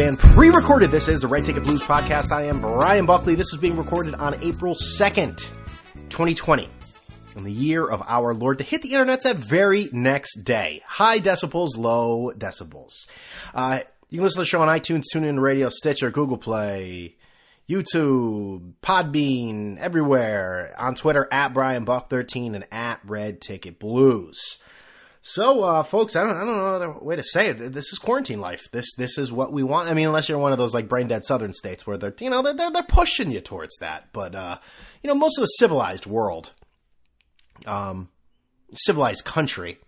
[0.00, 0.90] and pre recorded.
[0.90, 2.32] This is the Red Ticket Blues podcast.
[2.32, 3.34] I am Brian Buckley.
[3.34, 5.36] This is being recorded on April 2nd,
[6.08, 6.68] 2020,
[7.36, 10.82] in the year of our Lord, to hit the internet that very next day.
[10.86, 13.08] High decibels, low decibels.
[13.52, 17.16] Uh, you can listen to the show on iTunes, TuneIn Radio, Stitcher, Google Play,
[17.68, 20.74] YouTube, Podbean, everywhere.
[20.78, 24.59] On Twitter, at Brian Buck13 and at Red Ticket Blues.
[25.32, 27.54] So, uh, folks, I don't, I don't know another way to say it.
[27.54, 28.68] This is quarantine life.
[28.72, 29.88] This, this is what we want.
[29.88, 32.30] I mean, unless you're one of those like brain dead southern states where they're, you
[32.30, 34.08] know, they're, they're, they're pushing you towards that.
[34.12, 34.58] But, uh,
[35.04, 36.52] you know, most of the civilized world,
[37.64, 38.08] um,
[38.72, 39.78] civilized country,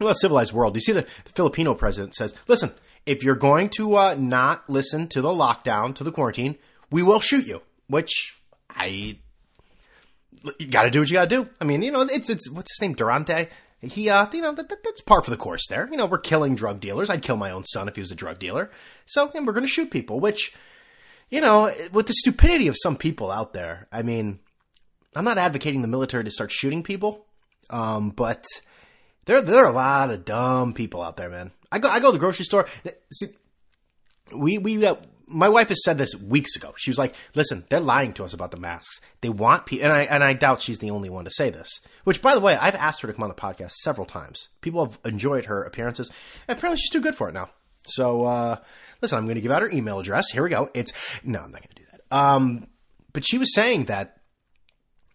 [0.00, 0.74] well, civilized world.
[0.74, 2.72] You see, the, the Filipino president says, "Listen,
[3.06, 6.56] if you're going to uh, not listen to the lockdown, to the quarantine,
[6.90, 9.18] we will shoot you." Which I,
[10.60, 11.50] you got to do what you got to do.
[11.60, 13.48] I mean, you know, it's it's what's his name, Durante
[13.80, 15.88] he, uh, you know, that, that, that's par for the course there.
[15.90, 17.10] You know, we're killing drug dealers.
[17.10, 18.70] I'd kill my own son if he was a drug dealer.
[19.06, 20.54] So, and we're going to shoot people, which,
[21.30, 24.40] you know, with the stupidity of some people out there, I mean,
[25.14, 27.26] I'm not advocating the military to start shooting people,
[27.70, 28.44] um, but
[29.26, 31.52] there, there are a lot of dumb people out there, man.
[31.70, 32.66] I go, I go to the grocery store.
[33.12, 33.28] See,
[34.34, 34.96] we, we, uh,
[35.28, 36.72] my wife has said this weeks ago.
[36.76, 39.00] She was like, "Listen, they're lying to us about the masks.
[39.20, 41.80] They want people," and I and I doubt she's the only one to say this.
[42.04, 44.48] Which, by the way, I've asked her to come on the podcast several times.
[44.60, 46.10] People have enjoyed her appearances.
[46.48, 47.50] Apparently, she's too good for it now.
[47.86, 48.56] So, uh,
[49.00, 50.30] listen, I'm going to give out her email address.
[50.30, 50.70] Here we go.
[50.74, 50.92] It's
[51.24, 52.16] no, I'm not going to do that.
[52.16, 52.66] Um,
[53.12, 54.18] but she was saying that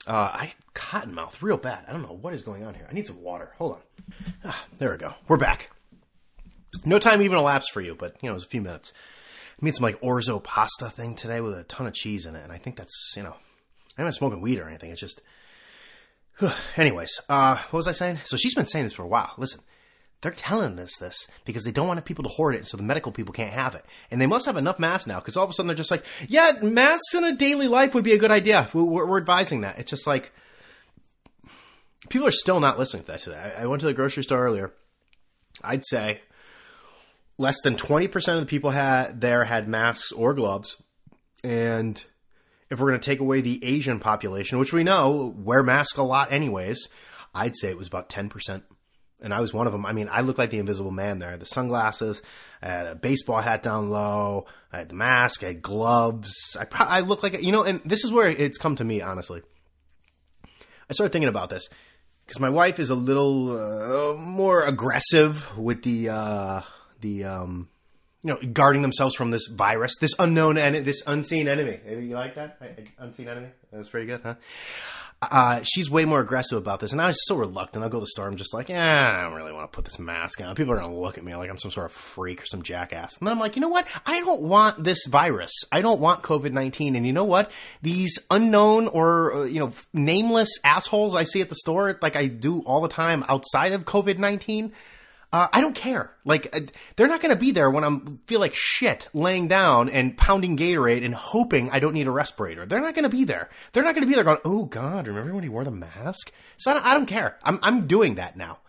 [0.08, 1.86] uh, I cotton mouth real bad.
[1.88, 2.88] I don't know what is going on here.
[2.90, 3.52] I need some water.
[3.58, 3.80] Hold on.
[4.46, 5.14] Ah, there we go.
[5.28, 5.70] We're back.
[6.86, 8.92] No time even elapsed for you, but you know, it was a few minutes.
[9.64, 12.52] Made some like orzo pasta thing today with a ton of cheese in it, and
[12.52, 13.34] I think that's you know,
[13.98, 14.92] I'm not smoking weed or anything.
[14.92, 15.22] It's just,
[16.78, 17.22] anyways.
[17.30, 18.20] Uh, what was I saying?
[18.26, 19.34] So she's been saying this for a while.
[19.38, 19.62] Listen,
[20.20, 23.14] they're telling us this because they don't want people to hoard it, so the medical
[23.14, 23.86] people can't have it.
[24.12, 26.06] And they must have enough masks now because all of a sudden they're just like,
[26.28, 28.68] yeah, masks in a daily life would be a good idea.
[28.74, 29.80] We're, we're advising that.
[29.80, 30.34] It's just like
[32.10, 33.54] people are still not listening to that today.
[33.58, 34.74] I, I went to the grocery store earlier.
[35.64, 36.20] I'd say
[37.38, 40.82] less than 20% of the people had there had masks or gloves.
[41.44, 42.04] And
[42.70, 46.04] if we're going to take away the Asian population, which we know wear masks a
[46.04, 46.90] lot anyways,
[47.34, 48.64] I'd say it was about 10%.
[49.22, 49.86] And I was one of them.
[49.86, 51.30] I mean, I looked like the invisible man there.
[51.30, 52.22] I had the sunglasses,
[52.62, 56.58] I had a baseball hat down low, I had the mask, I had gloves.
[56.60, 59.02] I, pro- I look like, you know, and this is where it's come to me,
[59.02, 59.42] honestly.
[60.90, 61.70] I started thinking about this
[62.26, 66.62] because my wife is a little uh, more aggressive with the, uh,
[67.04, 67.70] the um,
[68.24, 71.80] you know, guarding themselves from this virus, this unknown and en- this unseen enemy.
[71.88, 72.58] You like that?
[72.98, 73.50] Unseen enemy.
[73.72, 74.36] That's pretty good, huh?
[75.22, 77.84] Uh, she's way more aggressive about this, and I was so reluctant.
[77.84, 78.28] I'll go to the store.
[78.28, 80.56] I'm just like, yeah, I don't really want to put this mask on.
[80.56, 82.62] People are going to look at me like I'm some sort of freak or some
[82.62, 83.18] jackass.
[83.18, 83.88] And then I'm like, you know what?
[84.06, 85.52] I don't want this virus.
[85.72, 86.96] I don't want COVID 19.
[86.96, 87.52] And you know what?
[87.82, 92.28] These unknown or uh, you know nameless assholes I see at the store, like I
[92.28, 94.74] do all the time outside of COVID 19
[95.34, 96.14] uh, I don't care.
[96.24, 96.62] Like uh,
[96.96, 100.56] they're not going to be there when I'm feel like shit laying down and pounding
[100.56, 102.68] Gatorade and hoping I don't need a respirator.
[102.68, 103.50] They're not going to be there.
[103.72, 106.32] They're not going to be there going, "Oh God, remember when he wore the mask?"
[106.58, 107.40] So I don't, I don't care.
[107.44, 108.60] I'm I'm doing that now.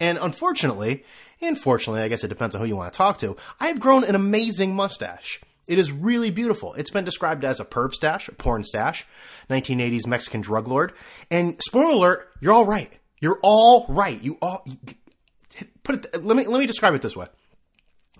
[0.00, 1.04] And unfortunately,
[1.40, 3.36] unfortunately, I guess it depends on who you want to talk to.
[3.60, 5.40] I have grown an amazing mustache.
[5.68, 6.74] It is really beautiful.
[6.74, 9.06] It's been described as a perp stash, a porn stash,
[9.50, 10.94] 1980s Mexican drug lord.
[11.30, 12.90] And spoiler alert, you're all right.
[13.20, 14.20] You're all right.
[14.22, 14.64] You all
[15.88, 16.24] put it.
[16.24, 17.26] Let me let me describe it this way.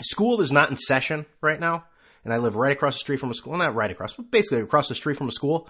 [0.00, 1.84] School is not in session right now,
[2.24, 3.56] and I live right across the street from a school.
[3.56, 5.68] Not right across, but basically across the street from a school.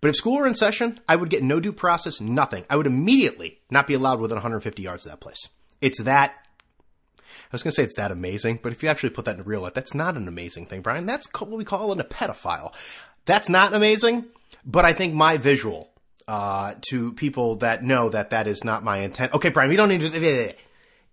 [0.00, 2.64] But if school were in session, I would get no due process, nothing.
[2.68, 5.48] I would immediately not be allowed within 150 yards of that place.
[5.80, 6.34] It's that.
[7.18, 9.44] I was going to say it's that amazing, but if you actually put that in
[9.44, 11.06] real life, that's not an amazing thing, Brian.
[11.06, 12.74] That's what we call it a pedophile.
[13.24, 14.26] That's not amazing,
[14.64, 15.90] but I think my visual
[16.28, 19.32] uh, to people that know that that is not my intent.
[19.32, 20.54] Okay, Brian, we don't need to.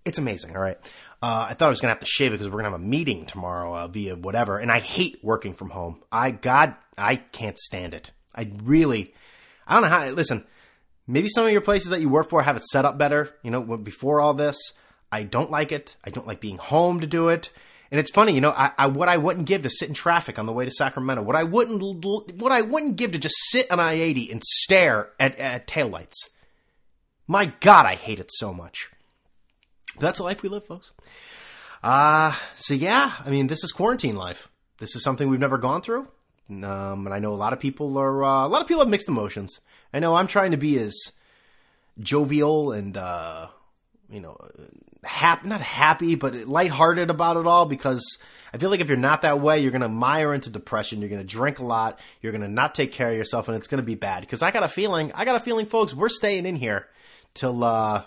[0.06, 0.56] It's amazing.
[0.56, 0.78] All right.
[1.22, 2.84] Uh, I thought I was gonna have to shave it because we're gonna have a
[2.84, 6.04] meeting tomorrow uh, via whatever, and I hate working from home.
[6.12, 8.12] I God, I can't stand it.
[8.36, 9.14] I really,
[9.66, 10.10] I don't know how.
[10.10, 10.46] Listen,
[11.08, 13.34] maybe some of your places that you work for have it set up better.
[13.42, 14.58] You know, before all this,
[15.12, 15.96] I don't like it.
[16.04, 17.52] I don't like being home to do it.
[17.92, 20.40] And it's funny, you know, I, I, what I wouldn't give to sit in traffic
[20.40, 23.70] on the way to Sacramento, what I wouldn't, what I wouldn't give to just sit
[23.70, 26.16] on I eighty and stare at, at taillights.
[27.28, 28.90] My God, I hate it so much.
[30.00, 30.92] That's the life we live, folks.
[31.84, 34.50] Uh, so yeah, I mean, this is quarantine life.
[34.78, 36.08] This is something we've never gone through.
[36.50, 38.90] Um, and I know a lot of people are, uh, a lot of people have
[38.90, 39.60] mixed emotions.
[39.94, 40.96] I know I'm trying to be as
[42.00, 43.48] jovial and, uh,
[44.10, 44.38] you know,
[45.04, 48.20] happy, not happy, but lighthearted about it all because
[48.54, 51.02] I feel like if you're not that way, you're going to mire into depression.
[51.02, 52.00] You're going to drink a lot.
[52.22, 54.22] You're going to not take care of yourself, and it's going to be bad.
[54.22, 56.88] Because I got a feeling, I got a feeling, folks, we're staying in here
[57.34, 58.04] till uh,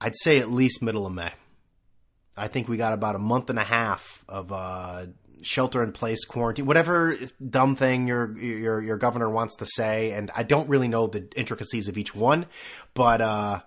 [0.00, 1.32] I'd say at least middle of May.
[2.36, 5.06] I think we got about a month and a half of uh,
[5.42, 7.14] shelter in place quarantine, whatever
[7.46, 11.28] dumb thing your your your governor wants to say, and I don't really know the
[11.36, 12.46] intricacies of each one,
[12.94, 13.60] but uh,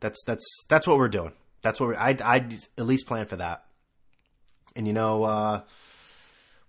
[0.00, 1.32] that's that's that's what we're doing.
[1.62, 3.64] That's what we I'd, I'd at least plan for that.
[4.74, 5.60] And you know, uh,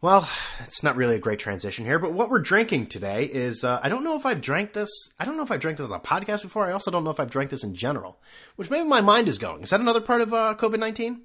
[0.01, 0.29] well,
[0.59, 3.89] it's not really a great transition here, but what we're drinking today is uh, I
[3.89, 4.89] don't know if I've drank this.
[5.19, 6.65] I don't know if I've drank this on a podcast before.
[6.65, 8.19] I also don't know if I've drank this in general,
[8.57, 9.63] which maybe my mind is going.
[9.63, 11.23] Is that another part of uh, COVID nineteen?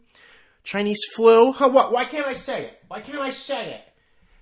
[0.65, 1.53] Chinese flu?
[1.53, 1.93] Huh, what?
[1.93, 2.83] Why can't I say it?
[2.89, 3.83] Why can't I say it?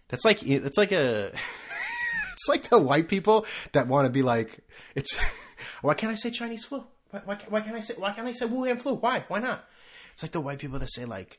[0.08, 1.26] That's like it's like a
[2.32, 4.60] it's like the white people that want to be like
[4.94, 5.18] it's.
[5.82, 6.84] Why can't I say Chinese flu?
[7.10, 8.94] Why, why, why can't I say why can't I say Wuhan flu?
[8.94, 9.24] Why?
[9.28, 9.64] Why not?
[10.12, 11.38] It's like the white people that say like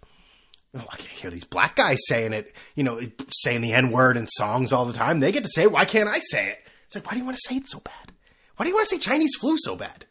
[0.73, 4.15] Oh, I can't hear these black guys saying it, you know, saying the N word
[4.15, 5.19] in songs all the time.
[5.19, 5.71] They get to say it.
[5.71, 6.59] Why can't I say it?
[6.85, 8.13] It's like, why do you want to say it so bad?
[8.55, 10.05] Why do you want to say Chinese flu so bad?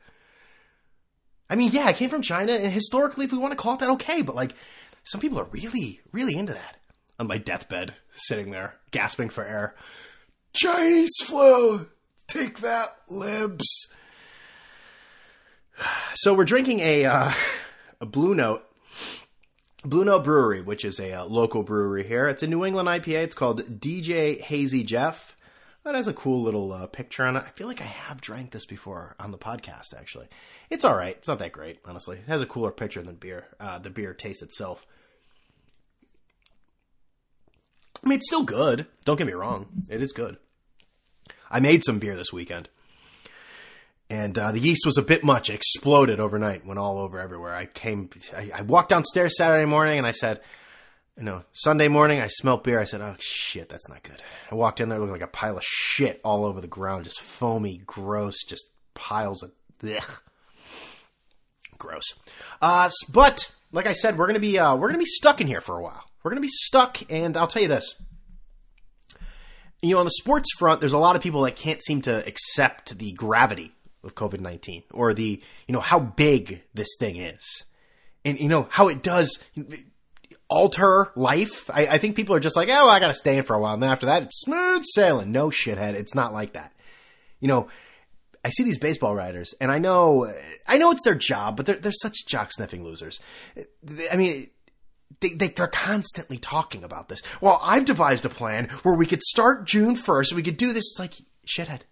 [1.48, 3.80] I mean, yeah, I came from China, and historically, if we want to call it
[3.80, 4.54] that, okay, but like,
[5.02, 6.76] some people are really, really into that.
[7.18, 9.74] On my deathbed, sitting there, gasping for air.
[10.52, 11.88] Chinese flu!
[12.28, 13.88] Take that, libs!
[16.14, 17.32] So we're drinking a, uh,
[18.00, 18.62] a Blue Note
[19.84, 22.28] Blue Note Brewery, which is a uh, local brewery here.
[22.28, 23.22] It's a New England IPA.
[23.22, 25.34] It's called DJ Hazy Jeff.
[25.84, 27.44] That has a cool little uh, picture on it.
[27.46, 29.94] I feel like I have drank this before on the podcast.
[29.98, 30.28] Actually,
[30.68, 31.16] it's all right.
[31.16, 32.18] It's not that great, honestly.
[32.18, 33.46] It has a cooler picture than beer.
[33.58, 34.84] Uh, the beer taste itself.
[38.04, 38.86] I mean, it's still good.
[39.06, 39.86] Don't get me wrong.
[39.88, 40.36] It is good.
[41.50, 42.68] I made some beer this weekend
[44.10, 45.48] and uh, the yeast was a bit much.
[45.48, 47.54] It exploded overnight, went all over everywhere.
[47.54, 50.40] I came, I, I, walked downstairs Saturday morning, and I said,
[51.16, 52.80] you know, Sunday morning I smelled beer.
[52.80, 54.20] I said, oh shit, that's not good.
[54.50, 57.20] I walked in there, looking like a pile of shit all over the ground, just
[57.20, 58.64] foamy, gross, just
[58.94, 59.52] piles of,
[59.84, 60.22] ugh.
[61.78, 62.14] gross.
[62.60, 65.60] Uh, but like I said, we're gonna be uh, we're gonna be stuck in here
[65.60, 66.04] for a while.
[66.22, 67.94] We're gonna be stuck, and I'll tell you this
[69.82, 72.26] you know, on the sports front, there's a lot of people that can't seem to
[72.26, 73.72] accept the gravity
[74.02, 77.64] of COVID 19 or the, you know, how big this thing is
[78.24, 79.42] and, you know, how it does
[80.48, 81.70] alter life.
[81.70, 83.54] I, I think people are just like, oh, well, I got to stay in for
[83.54, 83.74] a while.
[83.74, 85.32] And then after that, it's smooth sailing.
[85.32, 85.94] No shithead.
[85.94, 86.72] It's not like that.
[87.40, 87.68] You know,
[88.44, 90.30] I see these baseball writers and I know,
[90.66, 93.20] I know it's their job, but they're, they're such jock sniffing losers.
[94.10, 94.48] I mean,
[95.20, 97.22] they, they, are constantly talking about this.
[97.40, 100.32] Well, I've devised a plan where we could start June 1st.
[100.34, 100.84] We could do this.
[100.92, 101.14] It's like,
[101.46, 101.82] shithead.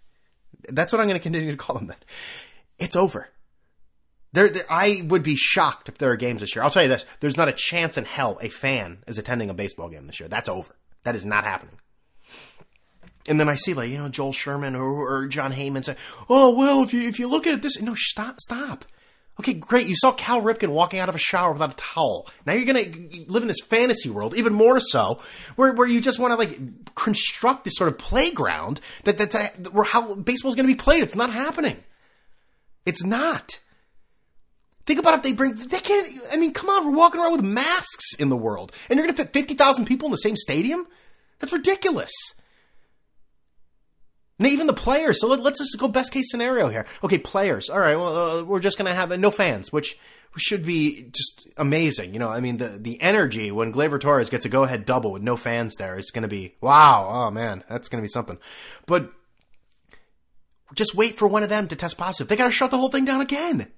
[0.68, 1.96] That's what I'm going to continue to call them then.
[2.78, 3.28] It's over.
[4.32, 6.62] There, I would be shocked if there are games this year.
[6.62, 9.54] I'll tell you this: there's not a chance in hell a fan is attending a
[9.54, 10.28] baseball game this year.
[10.28, 10.76] That's over.
[11.04, 11.78] That is not happening.
[13.28, 15.96] And then I see like you know Joel Sherman or, or Jon Heyman say,
[16.28, 18.84] "Oh well, if you if you look at it this no stop stop."
[19.40, 19.86] Okay, great.
[19.86, 22.28] You saw Cal Ripken walking out of a shower without a towel.
[22.44, 25.20] Now you're going to live in this fantasy world, even more so,
[25.54, 29.46] where, where you just want to like construct this sort of playground that that's a,
[29.70, 31.04] where how baseball is going to be played.
[31.04, 31.76] It's not happening.
[32.84, 33.60] It's not.
[34.86, 35.54] Think about if they bring.
[35.54, 36.18] They can't.
[36.32, 36.86] I mean, come on.
[36.86, 39.84] We're walking around with masks in the world, and you're going to fit fifty thousand
[39.84, 40.86] people in the same stadium.
[41.38, 42.10] That's ridiculous.
[44.38, 45.20] And even the players.
[45.20, 46.86] So let, us just go best case scenario here.
[47.02, 47.68] Okay, players.
[47.68, 47.96] All right.
[47.96, 49.98] Well, uh, we're just going to have uh, no fans, which
[50.36, 52.12] should be just amazing.
[52.12, 55.12] You know, I mean, the the energy when Gleyber Torres gets a go ahead double
[55.12, 57.08] with no fans there is going to be wow.
[57.10, 58.38] Oh man, that's going to be something.
[58.86, 59.12] But
[60.74, 62.28] just wait for one of them to test positive.
[62.28, 63.68] They got to shut the whole thing down again.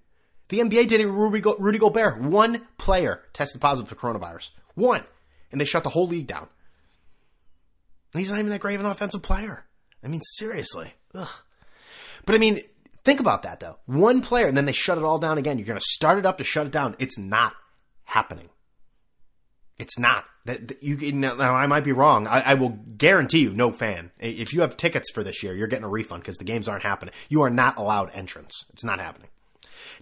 [0.48, 1.06] The NBA did it.
[1.06, 5.04] Rudy, Go- Rudy Gobert, one player tested positive for coronavirus, one,
[5.52, 6.48] and they shut the whole league down.
[8.12, 9.64] And he's not even that great of an offensive player.
[10.04, 10.94] I mean, seriously.
[11.14, 11.28] Ugh.
[12.24, 12.60] But I mean,
[13.04, 13.78] think about that though.
[13.86, 15.58] One player, and then they shut it all down again.
[15.58, 16.96] You're going to start it up to shut it down.
[16.98, 17.54] It's not
[18.04, 18.50] happening.
[19.78, 20.24] It's not.
[20.46, 22.26] That you now, I might be wrong.
[22.26, 24.10] I, I, will guarantee you, no fan.
[24.18, 26.82] If you have tickets for this year, you're getting a refund because the games aren't
[26.82, 27.14] happening.
[27.28, 28.64] You are not allowed entrance.
[28.72, 29.28] It's not happening.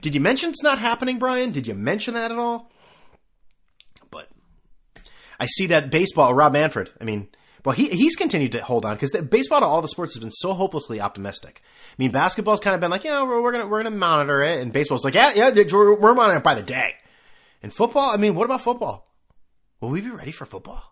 [0.00, 1.50] Did you mention it's not happening, Brian?
[1.50, 2.70] Did you mention that at all?
[4.10, 4.28] But
[5.40, 6.34] I see that baseball.
[6.34, 6.90] Rob Manfred.
[7.00, 7.28] I mean,
[7.68, 10.30] well, he he's continued to hold on because baseball to all the sports has been
[10.30, 11.60] so hopelessly optimistic.
[11.90, 14.40] I mean, basketball's kind of been like, you know, we're, we're gonna we're gonna monitor
[14.40, 16.94] it, and baseball's like, yeah, yeah, we're, we're monitoring it by the day.
[17.62, 19.12] And football, I mean, what about football?
[19.82, 20.82] Will we be ready for football?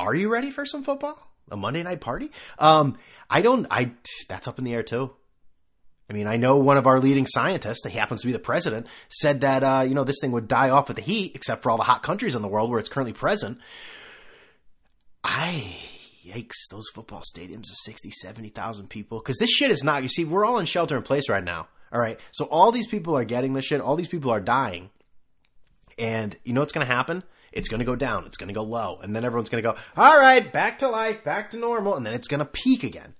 [0.00, 1.16] Are you ready for some football?
[1.48, 2.32] A Monday night party?
[2.58, 2.98] Um,
[3.30, 3.64] I don't.
[3.70, 3.92] I
[4.28, 5.12] that's up in the air too.
[6.10, 8.88] I mean, I know one of our leading scientists, he happens to be the president,
[9.10, 11.70] said that, uh, you know, this thing would die off with the heat, except for
[11.70, 13.60] all the hot countries in the world where it's currently present.
[15.24, 15.76] I,
[16.24, 19.20] yikes, those football stadiums are 60, 70,000 people.
[19.20, 21.68] Cause this shit is not, you see, we're all in shelter in place right now.
[21.92, 22.18] All right.
[22.32, 23.80] So all these people are getting this shit.
[23.80, 24.90] All these people are dying.
[25.98, 27.22] And you know what's going to happen?
[27.50, 28.26] It's going to go down.
[28.26, 28.98] It's going to go low.
[29.02, 31.96] And then everyone's going to go, all right, back to life, back to normal.
[31.96, 33.14] And then it's going to peak again.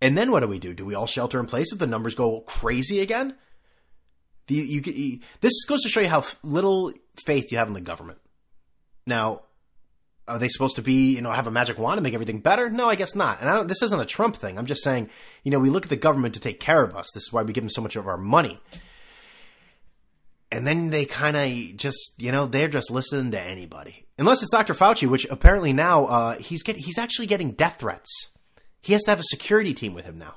[0.00, 0.74] And then what do we do?
[0.74, 3.36] Do we all shelter in place if the numbers go crazy again?
[4.46, 6.92] The, you, you, this goes to show you how little
[7.26, 8.18] faith you have in the government.
[9.06, 9.42] Now,
[10.28, 12.70] are they supposed to be, you know, have a magic wand to make everything better?
[12.70, 13.40] No, I guess not.
[13.40, 14.58] And this isn't a Trump thing.
[14.58, 15.10] I'm just saying,
[15.42, 17.10] you know, we look at the government to take care of us.
[17.14, 18.60] This is why we give them so much of our money.
[20.50, 24.52] And then they kind of just, you know, they're just listening to anybody, unless it's
[24.52, 24.74] Dr.
[24.74, 28.30] Fauci, which apparently now uh, he's getting, he's actually getting death threats.
[28.80, 30.36] He has to have a security team with him now.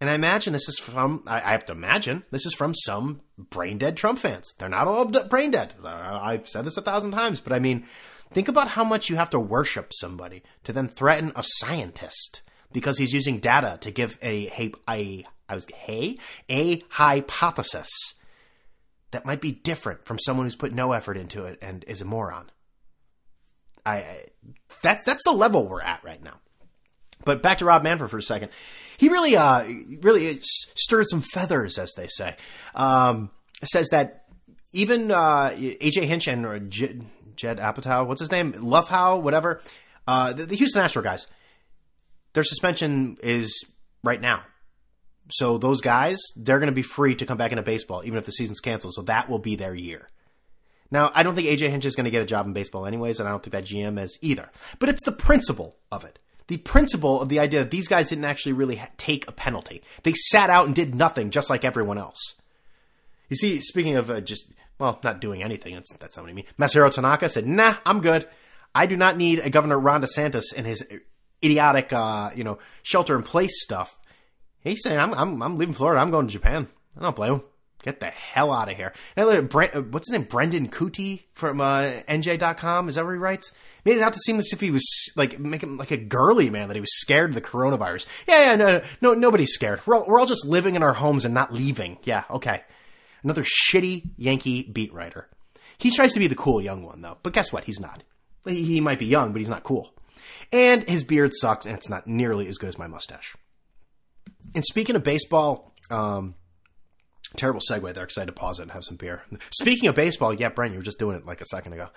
[0.00, 3.20] And I imagine this is from, I, I have to imagine, this is from some
[3.38, 4.52] brain dead Trump fans.
[4.58, 5.74] They're not all brain dead.
[5.84, 7.84] I've said this a thousand times, but I mean,
[8.32, 12.98] think about how much you have to worship somebody to then threaten a scientist because
[12.98, 17.88] he's using data to give a, a, a I was, hey, a hypothesis
[19.10, 22.06] that might be different from someone who's put no effort into it and is a
[22.06, 22.50] moron.
[23.84, 24.24] I, I
[24.80, 26.40] that's that's the level we're at right now.
[27.24, 28.50] But back to Rob Manfred for a second.
[28.96, 29.64] He really, uh,
[30.00, 32.36] really stirred some feathers, as they say.
[32.74, 33.30] Um,
[33.64, 34.24] says that
[34.72, 37.04] even uh, AJ Hinch and Jed,
[37.36, 39.60] Jed Apatow, what's his name, Lovehow, whatever,
[40.06, 41.26] uh, the, the Houston Astro guys,
[42.32, 43.64] their suspension is
[44.02, 44.42] right now.
[45.30, 48.26] So those guys, they're going to be free to come back into baseball, even if
[48.26, 48.94] the season's canceled.
[48.94, 50.08] So that will be their year.
[50.90, 53.18] Now, I don't think AJ Hinch is going to get a job in baseball anyways,
[53.18, 54.50] and I don't think that GM is either.
[54.78, 56.18] But it's the principle of it
[56.52, 59.82] the principle of the idea that these guys didn't actually really take a penalty.
[60.02, 62.40] They sat out and did nothing, just like everyone else.
[63.30, 66.34] You see, speaking of uh, just well, not doing anything, that's, that's not what I
[66.34, 66.44] mean.
[66.58, 68.26] Masahiro Tanaka said, "Nah, I'm good.
[68.74, 70.84] I do not need a Governor Ron DeSantis and his
[71.42, 73.96] idiotic, uh, you know, shelter in place stuff."
[74.60, 76.00] He's saying, "I'm, I'm, I'm leaving Florida.
[76.00, 76.66] I'm going to Japan.
[76.98, 77.42] I don't blame him."
[77.84, 78.92] Get the hell out of here.
[79.16, 80.28] And Brent, uh, what's his name?
[80.28, 82.88] Brendan Kuty from uh, NJ.com.
[82.88, 83.52] Is that where he writes?
[83.84, 84.84] Made it out to seem as if he was
[85.16, 88.06] like making like a girly man that he was scared of the coronavirus.
[88.28, 89.80] Yeah, yeah, no, no, nobody's scared.
[89.84, 91.98] We're all, we're all just living in our homes and not leaving.
[92.04, 92.62] Yeah, okay.
[93.22, 95.28] Another shitty Yankee beat writer.
[95.78, 97.64] He tries to be the cool young one though, but guess what?
[97.64, 98.04] He's not.
[98.44, 99.94] He, might be young, but he's not cool.
[100.50, 103.36] And his beard sucks, and it's not nearly as good as my mustache.
[104.54, 106.34] And speaking of baseball, um,
[107.36, 108.04] Terrible segue there.
[108.04, 109.22] Excited to pause it and have some beer.
[109.52, 111.88] Speaking of baseball, yeah, Brent, you were just doing it like a second ago.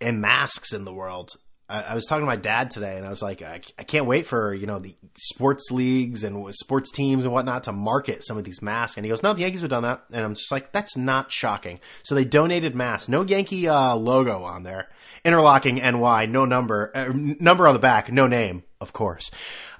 [0.00, 1.36] And masks in the world.
[1.68, 4.06] I, I was talking to my dad today, and I was like, I, I, can't
[4.06, 8.38] wait for you know the sports leagues and sports teams and whatnot to market some
[8.38, 8.96] of these masks.
[8.96, 11.32] And he goes, No, the Yankees have done that, and I'm just like, that's not
[11.32, 11.80] shocking.
[12.02, 14.88] So they donated masks, no Yankee uh, logo on there,
[15.24, 19.30] interlocking NY, no number, uh, number on the back, no name, of course.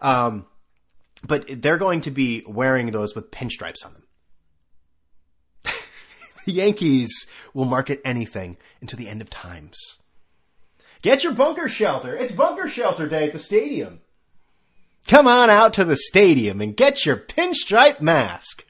[0.03, 0.47] Um,
[1.27, 4.03] but they're going to be wearing those with pinstripes on them.
[6.47, 9.99] The Yankees will market anything until the end of times.
[11.07, 12.17] Get your bunker shelter.
[12.17, 14.01] It's bunker shelter day at the stadium.
[15.07, 18.65] Come on out to the stadium and get your pinstripe mask.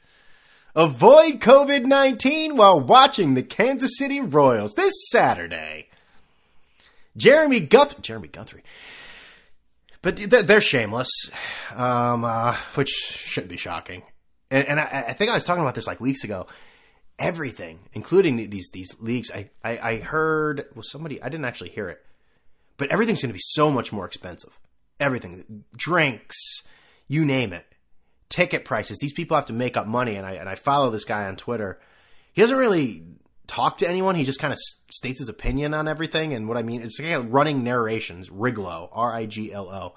[0.75, 5.87] Avoid COVID 19 while watching the Kansas City Royals this Saturday.
[7.17, 8.03] Jeremy Guthrie.
[8.03, 8.61] Jeremy Guthrie.
[10.03, 11.09] But they're shameless,
[11.73, 14.03] um, uh, which shouldn't be shocking.
[14.51, 16.45] And, and I, I, think I was talking about this like weeks ago
[17.19, 19.31] everything, including these these leagues.
[19.31, 22.05] I, I, I heard well somebody I didn't actually hear it,
[22.77, 24.57] but everything's going to be so much more expensive.
[24.99, 26.63] Everything, drinks,
[27.07, 27.65] you name it,
[28.29, 28.97] ticket prices.
[28.99, 31.35] These people have to make up money, and I and I follow this guy on
[31.35, 31.79] Twitter.
[32.33, 33.03] He doesn't really
[33.47, 34.15] talk to anyone.
[34.15, 34.59] He just kind of
[34.91, 36.33] states his opinion on everything.
[36.33, 38.29] And what I mean, it's like running narrations.
[38.29, 39.95] Riglo, R I G L O.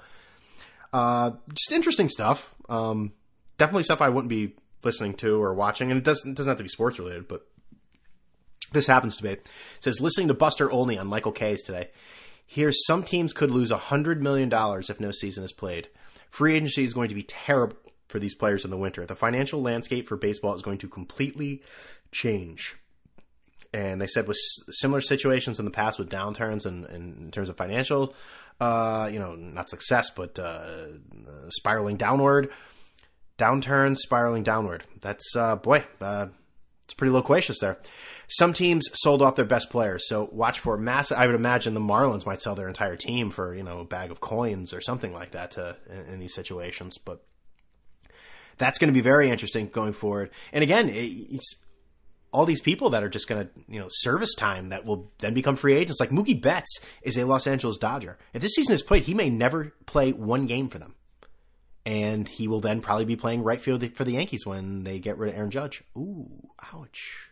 [0.92, 2.54] Uh, just interesting stuff.
[2.68, 3.12] Um,
[3.58, 6.58] definitely stuff I wouldn't be listening to or watching, and it doesn't it doesn't have
[6.58, 7.46] to be sports related, but
[8.72, 9.30] this happens to be.
[9.30, 9.48] It
[9.80, 11.90] says listening to Buster Olney on Michael Kay's today.
[12.52, 15.86] Here's some teams could lose hundred million dollars if no season is played.
[16.30, 17.76] Free agency is going to be terrible
[18.08, 19.06] for these players in the winter.
[19.06, 21.62] The financial landscape for baseball is going to completely
[22.10, 22.74] change.
[23.72, 24.36] And they said with
[24.70, 28.16] similar situations in the past with downturns and, in terms of financial,
[28.60, 30.86] uh, you know, not success, but uh,
[31.50, 32.50] spiraling downward
[33.40, 34.84] downturns spiraling downward.
[35.00, 36.26] That's uh, boy, uh,
[36.90, 37.78] it's pretty loquacious there.
[38.26, 41.18] Some teams sold off their best players, so watch for massive.
[41.18, 44.10] I would imagine the Marlins might sell their entire team for you know a bag
[44.10, 46.98] of coins or something like that to in, in these situations.
[46.98, 47.24] But
[48.58, 50.30] That's going to be very interesting going forward.
[50.52, 51.54] And again, it's
[52.32, 55.32] all these people that are just going to, you know, service time that will then
[55.32, 56.00] become free agents.
[56.00, 58.18] Like Mookie Betts is a Los Angeles Dodger.
[58.34, 60.96] If this season is played, he may never play one game for them.
[61.90, 65.18] And he will then probably be playing right field for the Yankees when they get
[65.18, 65.82] rid of Aaron Judge.
[65.98, 66.28] Ooh,
[66.72, 67.28] ouch.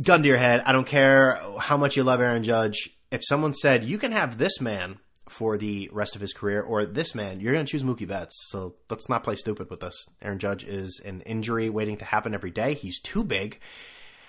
[0.00, 0.62] Gun to your head.
[0.64, 2.90] I don't care how much you love Aaron Judge.
[3.10, 6.86] If someone said, you can have this man for the rest of his career, or
[6.86, 8.38] this man, you're going to choose Mookie Betts.
[8.50, 10.06] So let's not play stupid with this.
[10.22, 12.74] Aaron Judge is an injury waiting to happen every day.
[12.74, 13.58] He's too big.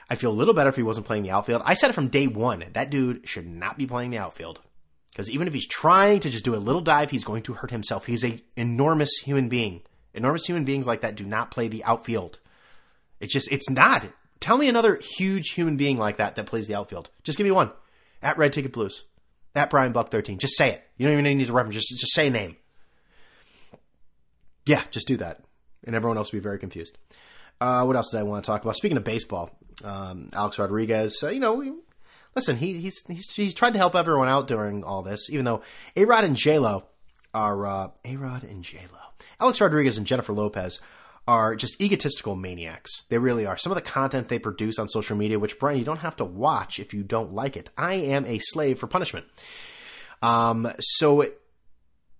[0.09, 1.61] I'd feel a little better if he wasn't playing the outfield.
[1.63, 2.63] I said it from day one.
[2.73, 4.61] That dude should not be playing the outfield.
[5.17, 7.71] Because even if he's trying to just do a little dive, he's going to hurt
[7.71, 8.05] himself.
[8.05, 9.81] He's an enormous human being.
[10.13, 12.37] Enormous human beings like that do not play the outfield.
[13.19, 14.05] It's just, it's not.
[14.39, 17.09] Tell me another huge human being like that that plays the outfield.
[17.23, 17.71] Just give me one.
[18.21, 19.05] At Red Ticket Blues.
[19.55, 20.37] At Brian Buck 13.
[20.37, 20.83] Just say it.
[20.97, 21.77] You don't even need to reference.
[21.77, 22.55] Just, just say a name.
[24.67, 25.41] Yeah, just do that.
[25.83, 26.95] And everyone else will be very confused.
[27.59, 28.75] Uh, what else did I want to talk about?
[28.75, 29.49] Speaking of baseball,
[29.83, 31.79] um, Alex Rodriguez, uh, you know,
[32.37, 35.63] listen, he, he's, he's, he's tried to help everyone out during all this, even though
[35.95, 36.83] A-Rod and J-Lo
[37.33, 38.99] are, uh, A-Rod and J-Lo.
[39.39, 40.79] Alex Rodriguez and Jennifer Lopez
[41.27, 43.05] are just egotistical maniacs.
[43.09, 43.57] They really are.
[43.57, 46.25] Some of the content they produce on social media, which Brian, you don't have to
[46.25, 47.71] watch if you don't like it.
[47.75, 49.25] I am a slave for punishment.
[50.21, 51.41] Um, so it,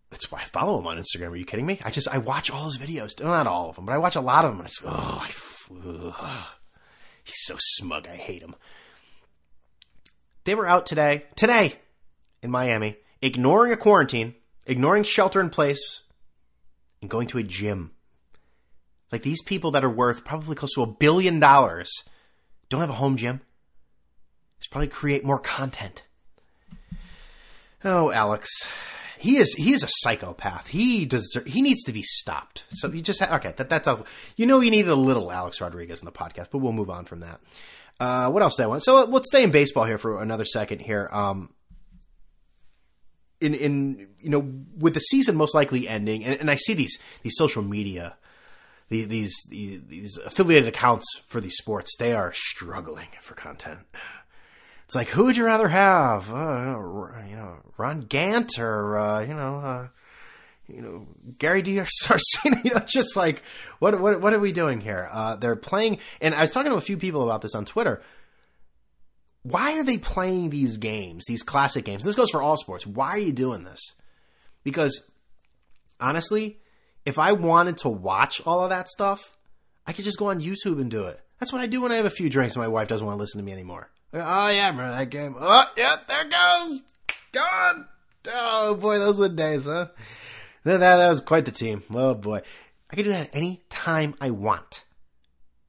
[0.10, 1.30] that's why I follow him on Instagram.
[1.30, 1.80] Are you kidding me?
[1.86, 3.24] I just I watch all his videos.
[3.24, 4.62] Not all of them, but I watch a lot of them.
[4.62, 5.30] I just, oh, I,
[5.88, 6.46] ugh.
[7.24, 8.08] he's so smug.
[8.08, 8.56] I hate him.
[10.48, 11.76] They were out today, today,
[12.42, 14.34] in Miami, ignoring a quarantine,
[14.66, 16.04] ignoring shelter in place,
[17.02, 17.92] and going to a gym.
[19.12, 21.92] Like these people that are worth probably close to a billion dollars
[22.70, 23.42] don't have a home gym.
[24.58, 26.04] Just probably create more content.
[27.84, 28.50] Oh, Alex,
[29.20, 30.68] he is he is a psychopath.
[30.68, 32.64] He does he needs to be stopped.
[32.70, 34.06] So you just okay that that's all.
[34.38, 37.04] You know you needed a little Alex Rodriguez in the podcast, but we'll move on
[37.04, 37.42] from that.
[38.00, 38.84] Uh, what else do I want?
[38.84, 41.10] So let's stay in baseball here for another second here.
[41.12, 41.50] Um,
[43.40, 44.40] in in you know
[44.78, 48.18] with the season most likely ending, and, and I see these these social media.
[48.90, 53.80] These, these these affiliated accounts for these sports, they are struggling for content.
[54.86, 56.32] It's like, who would you rather have?
[56.32, 56.80] Uh,
[57.30, 59.88] you know, Ron Gant or uh, you know, uh,
[60.68, 62.64] you know, Gary DiSarcina.
[62.64, 63.44] You know, just like,
[63.80, 65.08] what what what are we doing here?
[65.12, 68.02] Uh, they're playing, and I was talking to a few people about this on Twitter.
[69.44, 72.04] Why are they playing these games, these classic games?
[72.04, 72.86] This goes for all sports.
[72.86, 73.80] Why are you doing this?
[74.64, 75.10] Because
[76.02, 76.58] honestly,
[77.06, 79.38] if I wanted to watch all of that stuff,
[79.86, 81.22] I could just go on YouTube and do it.
[81.40, 83.16] That's what I do when I have a few drinks and my wife doesn't want
[83.16, 83.90] to listen to me anymore.
[84.14, 85.36] Oh yeah, remember that game?
[85.40, 86.82] Oh yeah, there goes.
[87.32, 87.88] Gone.
[88.28, 89.88] Oh boy, those were the days, huh?
[90.68, 91.84] That, that was quite the team.
[91.94, 92.42] Oh boy,
[92.92, 94.84] I can do that any time I want.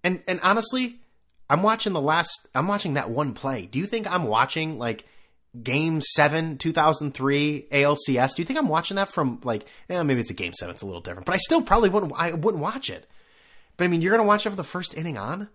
[0.03, 0.97] And and honestly,
[1.49, 2.49] I'm watching the last.
[2.55, 3.67] I'm watching that one play.
[3.67, 5.07] Do you think I'm watching like
[5.63, 8.35] Game Seven, 2003 ALCS?
[8.35, 9.67] Do you think I'm watching that from like?
[9.89, 10.73] Eh, maybe it's a Game Seven.
[10.73, 12.13] It's a little different, but I still probably wouldn't.
[12.17, 13.09] I wouldn't watch it.
[13.77, 15.49] But I mean, you're gonna watch it for the first inning on.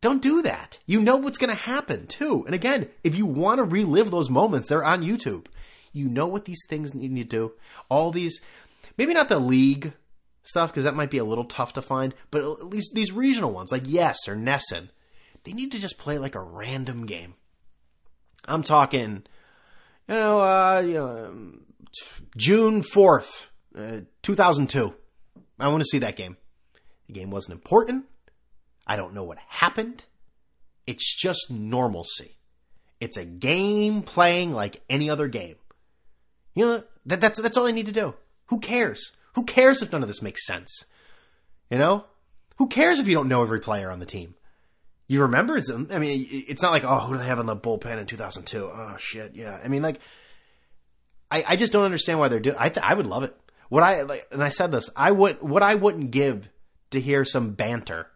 [0.00, 0.78] Don't do that.
[0.84, 2.44] You know what's going to happen too.
[2.44, 5.46] And again, if you want to relive those moments, they're on YouTube.
[5.94, 7.52] You know what these things need to do.
[7.88, 8.40] All these,
[8.98, 9.94] maybe not the league
[10.42, 13.52] stuff because that might be a little tough to find, but at least these regional
[13.52, 14.90] ones like Yes or NESN,
[15.44, 17.34] they need to just play like a random game.
[18.46, 19.22] I'm talking,
[20.08, 21.60] you know, uh, you know, um,
[22.36, 24.94] June fourth, uh, two thousand two.
[25.58, 26.36] I want to see that game.
[27.06, 28.06] The game wasn't important.
[28.86, 30.04] I don't know what happened.
[30.86, 32.36] It's just normalcy.
[33.00, 35.56] It's a game playing like any other game.
[36.54, 38.14] You know, that, that's, that's all I need to do.
[38.46, 39.12] Who cares?
[39.34, 40.84] Who cares if none of this makes sense?
[41.70, 42.04] You know?
[42.58, 44.34] Who cares if you don't know every player on the team?
[45.08, 45.56] You remember?
[45.56, 48.06] It's, I mean, it's not like, oh, who do they have in the bullpen in
[48.06, 48.70] 2002?
[48.72, 49.58] Oh, shit, yeah.
[49.62, 50.00] I mean, like,
[51.30, 53.36] I, I just don't understand why they're doing I, th- I would love it.
[53.68, 56.48] What I, like, and I said this, I would, what I wouldn't give
[56.90, 58.08] to hear some banter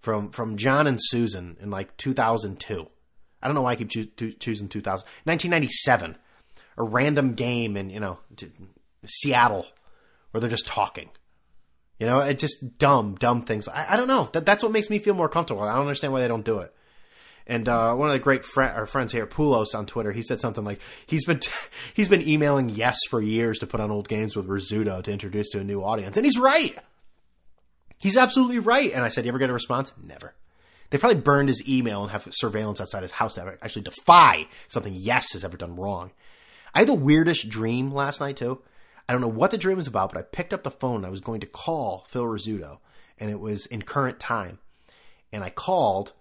[0.00, 2.88] from from John and Suzyn in like 2002.
[3.42, 5.04] I don't know why I keep choo- choosing 2000.
[5.24, 6.16] 1997,
[6.78, 8.18] a random game in you know
[9.04, 9.66] Seattle
[10.30, 11.10] where they're just talking.
[11.98, 13.66] You know, it just dumb, dumb things.
[13.66, 14.28] I, I don't know.
[14.32, 15.62] That, that's what makes me feel more comfortable.
[15.62, 16.72] I don't understand why they don't do it.
[17.44, 20.38] And uh, one of the great fr- our friends here, Poulos on Twitter, he said
[20.38, 21.50] something like he's been t-
[21.94, 25.48] he's been emailing yes for years to put on old games with Rizzuto to introduce
[25.50, 26.78] to a new audience, and he's right.
[28.00, 28.92] He's absolutely right.
[28.92, 29.92] And I said, You ever get a response?
[30.00, 30.34] Never.
[30.90, 34.94] They probably burned his email and have surveillance outside his house to actually defy something
[34.94, 36.12] Yes has ever done wrong.
[36.74, 38.60] I had the weirdest dream last night, too.
[39.08, 41.04] I don't know what the dream was about, but I picked up the phone.
[41.04, 42.78] I was going to call Phil Rizzuto,
[43.18, 44.58] and it was in current time.
[45.32, 46.12] And I called,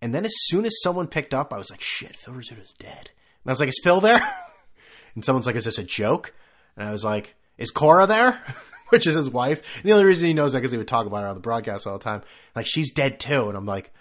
[0.00, 3.10] and then as soon as someone picked up, I was like, shit, Phil Rizzuto's dead.
[3.44, 4.22] And I was like, is Phil there?
[5.14, 6.34] and someone's like, is this a joke?
[6.76, 8.42] And I was like, is Cora there?
[8.88, 9.76] Which is his wife.
[9.76, 11.40] And the only reason he knows that because he would talk about her on the
[11.40, 12.22] broadcast all the time.
[12.54, 13.48] Like, she's dead too.
[13.48, 13.92] And I'm like,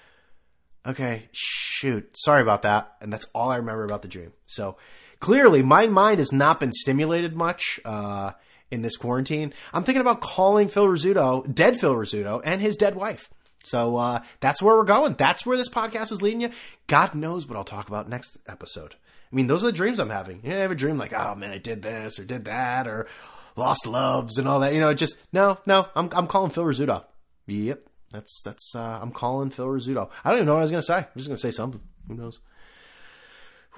[0.86, 2.96] okay, shoot, sorry about that.
[3.02, 4.34] And that's all I remember about the dream.
[4.48, 4.78] So
[5.22, 8.32] clearly, my mind has not been stimulated much uh,
[8.70, 9.54] in this quarantine.
[9.74, 13.30] I'm thinking about calling Phil Rizzuto, dead Phil Rizzuto, and his dead wife.
[13.64, 15.14] So uh, that's where we're going.
[15.14, 16.50] That's where this podcast is leading you.
[16.88, 18.96] God knows what I'll talk about next episode.
[19.32, 20.42] I mean, those are the dreams I'm having.
[20.44, 22.88] You know, I have a dream like, oh man, I did this or did that
[22.88, 23.08] or
[23.56, 24.74] lost loves and all that.
[24.74, 25.88] You know, just no, no.
[25.96, 27.06] I'm I'm calling Phil Rizzuto.
[27.48, 27.82] Yep,
[28.12, 28.76] that's that's.
[28.76, 30.10] Uh, I'm calling Phil Rizzuto.
[30.24, 30.98] I don't even know what I was gonna say.
[30.98, 31.82] I'm just gonna say something.
[32.08, 32.40] Who knows?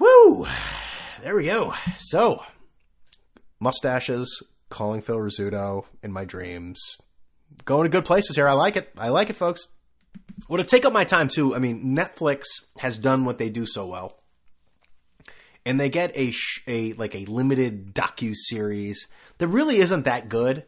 [0.00, 0.46] Woo!
[1.22, 1.74] There we go.
[1.98, 2.42] So,
[3.60, 6.80] mustaches, calling Phil Rizzuto in my dreams,
[7.64, 8.48] going to good places here.
[8.48, 8.90] I like it.
[8.98, 9.68] I like it, folks.
[10.48, 11.54] Well, to take up my time too.
[11.54, 12.44] I mean, Netflix
[12.78, 14.18] has done what they do so well,
[15.64, 19.06] and they get a sh- a like a limited docu series
[19.38, 20.64] that really isn't that good,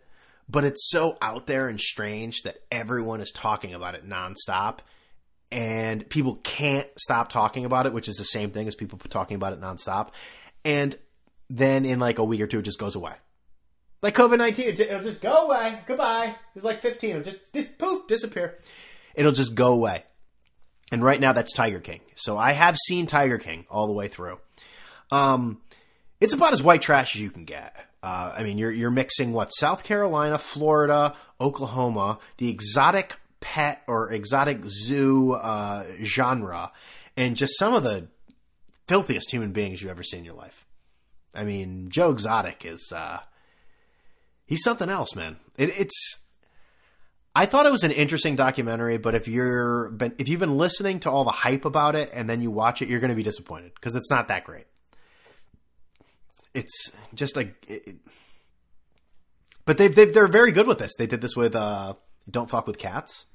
[0.48, 4.78] but it's so out there and strange that everyone is talking about it nonstop,
[5.52, 9.36] and people can't stop talking about it, which is the same thing as people talking
[9.36, 10.10] about it nonstop,
[10.64, 10.96] and
[11.48, 13.12] then in like a week or two, it just goes away.
[14.02, 15.80] Like COVID nineteen, it'll just go away.
[15.86, 16.34] Goodbye.
[16.54, 17.10] It's like fifteen.
[17.10, 18.58] It'll just, just poof disappear.
[19.14, 20.04] It'll just go away.
[20.92, 22.00] And right now, that's Tiger King.
[22.14, 24.38] So I have seen Tiger King all the way through.
[25.10, 25.60] Um,
[26.20, 27.74] it's about as white trash as you can get.
[28.02, 34.12] Uh, I mean, you're you're mixing what South Carolina, Florida, Oklahoma, the exotic pet or
[34.12, 36.72] exotic zoo uh, genre,
[37.16, 38.08] and just some of the
[38.88, 40.64] filthiest human beings you've ever seen in your life.
[41.34, 43.20] I mean, Joe Exotic is uh,
[44.46, 45.36] he's something else, man.
[45.56, 46.18] It, it's
[47.34, 51.00] I thought it was an interesting documentary, but if you're been if you've been listening
[51.00, 53.22] to all the hype about it and then you watch it, you're going to be
[53.22, 54.66] disappointed because it's not that great
[56.56, 57.96] it's just like, it,
[59.66, 60.94] but they've, they've they're very good with this.
[60.96, 61.94] They did this with uh,
[62.30, 63.26] "Don't Fuck with Cats."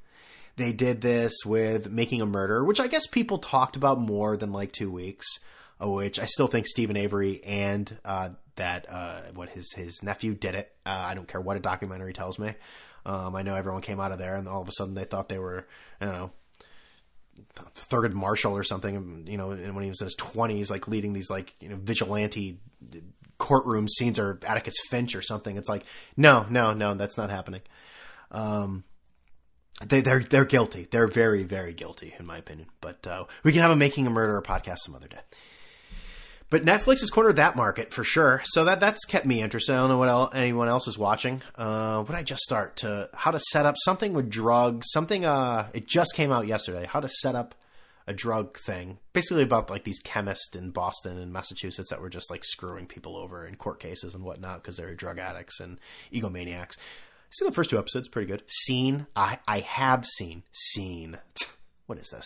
[0.57, 4.51] They did this with "Making a Murder," which I guess people talked about more than
[4.51, 5.27] like two weeks.
[5.83, 10.53] Which I still think Steven Avery and uh, that uh, what his his nephew did
[10.53, 10.71] it.
[10.85, 12.53] Uh, I don't care what a documentary tells me.
[13.05, 15.27] Um, I know everyone came out of there and all of a sudden they thought
[15.27, 15.67] they were,
[15.99, 16.31] I don't know,
[17.55, 21.29] Thurgood Marshall or something, you know, when he was in his twenties, like leading these
[21.29, 22.59] like you know vigilante
[23.37, 25.57] courtroom scenes or Atticus Finch or something.
[25.57, 25.83] It's like,
[26.15, 27.61] no, no, no, that's not happening.
[28.31, 28.83] Um,
[29.85, 30.87] they, they're they're guilty.
[30.89, 32.69] They're very very guilty in my opinion.
[32.81, 35.19] But uh, we can have a making a murderer podcast some other day.
[36.49, 38.41] But Netflix has cornered that market for sure.
[38.43, 39.73] So that that's kept me interested.
[39.73, 41.41] I don't know what else, anyone else is watching.
[41.55, 44.87] Uh, what I just start to how to set up something with drugs?
[44.91, 45.25] Something.
[45.25, 46.85] Uh, it just came out yesterday.
[46.85, 47.55] How to set up
[48.07, 52.29] a drug thing, basically about like these chemists in Boston and Massachusetts that were just
[52.29, 55.79] like screwing people over in court cases and whatnot because they're drug addicts and
[56.11, 56.75] egomaniacs.
[57.31, 58.43] See the first two episodes, pretty good.
[58.47, 61.17] Seen, I I have seen, seen.
[61.85, 62.25] What is this?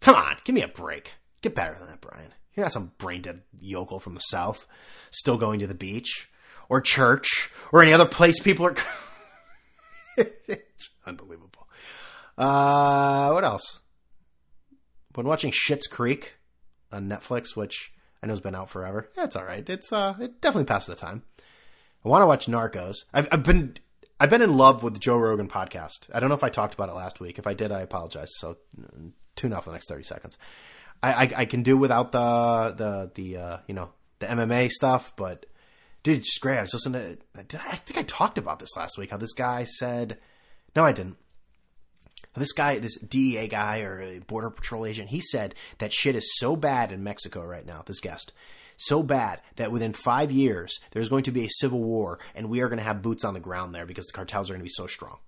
[0.00, 1.14] Come on, give me a break.
[1.42, 2.32] Get better than that, Brian.
[2.54, 4.66] You're not some brain dead yokel from the South,
[5.10, 6.30] still going to the beach
[6.68, 8.76] or church or any other place people are.
[11.06, 11.68] Unbelievable.
[12.38, 13.80] Uh, what else?
[15.12, 16.34] Been watching Schitt's Creek
[16.92, 19.10] on Netflix, which I know has been out forever.
[19.16, 19.68] Yeah, it's all right.
[19.68, 21.22] It's uh, it definitely passes the time.
[22.04, 22.96] I want to watch Narcos.
[23.12, 23.76] I've, I've been
[24.18, 26.08] I've been in love with the Joe Rogan podcast.
[26.12, 27.38] I don't know if I talked about it last week.
[27.38, 28.30] If I did, I apologize.
[28.36, 28.58] So
[29.36, 30.38] tune out for the next thirty seconds.
[31.02, 35.14] I, I, I can do without the the the uh, you know the MMA stuff,
[35.16, 35.46] but
[36.02, 36.58] dude, it's great.
[36.58, 37.60] I was listening to.
[37.60, 39.10] I think I talked about this last week.
[39.10, 40.18] How this guy said,
[40.76, 41.16] no, I didn't.
[42.36, 46.54] This guy, this DEA guy or border patrol agent, he said that shit is so
[46.54, 47.82] bad in Mexico right now.
[47.84, 48.32] This guest,
[48.80, 52.60] so bad that within five years there's going to be a civil war, and we
[52.60, 54.64] are going to have boots on the ground there because the cartels are going to
[54.64, 55.18] be so strong.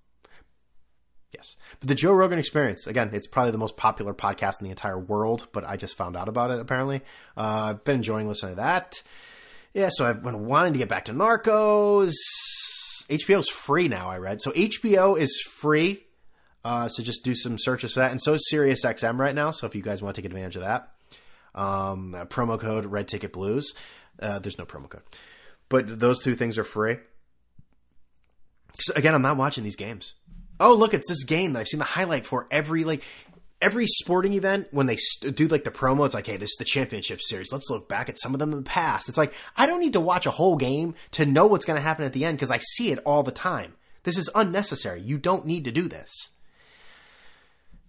[1.32, 1.56] Yes.
[1.80, 4.98] But the Joe Rogan Experience, again, it's probably the most popular podcast in the entire
[4.98, 7.00] world, but I just found out about it apparently.
[7.36, 9.02] Uh, I've been enjoying listening to that.
[9.72, 12.12] Yeah, so I've been wanting to get back to Narcos.
[13.08, 14.42] HBO's free now, I read.
[14.42, 16.04] So HBO is free.
[16.64, 18.10] Uh, so just do some searches for that.
[18.10, 19.50] And so is SiriusXM right now.
[19.50, 20.91] So if you guys want to take advantage of that,
[21.54, 23.72] um, promo code Red Ticket Blues.
[24.20, 25.02] Uh, there's no promo code,
[25.68, 26.98] but those two things are free.
[28.78, 30.14] So again, I'm not watching these games
[30.62, 33.02] oh look, it's this game that I've seen the highlight for every like
[33.60, 36.56] every sporting event when they st- do like the promo, it's like, hey, this is
[36.58, 37.52] the championship series.
[37.52, 39.08] Let's look back at some of them in the past.
[39.08, 41.82] It's like I don't need to watch a whole game to know what's going to
[41.82, 43.74] happen at the end because I see it all the time.
[44.04, 45.00] This is unnecessary.
[45.00, 46.30] You don't need to do this.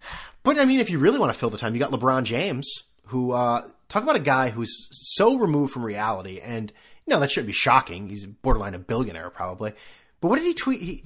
[0.43, 2.69] But I mean, if you really want to fill the time, you got LeBron James,
[3.07, 6.71] who uh, talk about a guy who's so removed from reality, and
[7.05, 8.09] you know that shouldn't be shocking.
[8.09, 9.73] He's borderline a billionaire, probably.
[10.21, 10.81] But what did he tweet?
[10.81, 11.03] He,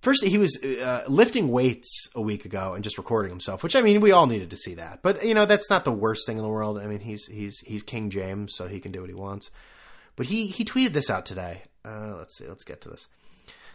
[0.00, 3.82] first, he was uh, lifting weights a week ago and just recording himself, which I
[3.82, 5.02] mean, we all needed to see that.
[5.02, 6.78] But you know, that's not the worst thing in the world.
[6.78, 9.50] I mean, he's he's he's King James, so he can do what he wants.
[10.16, 11.62] But he he tweeted this out today.
[11.84, 12.46] Uh, let's see.
[12.46, 13.08] Let's get to this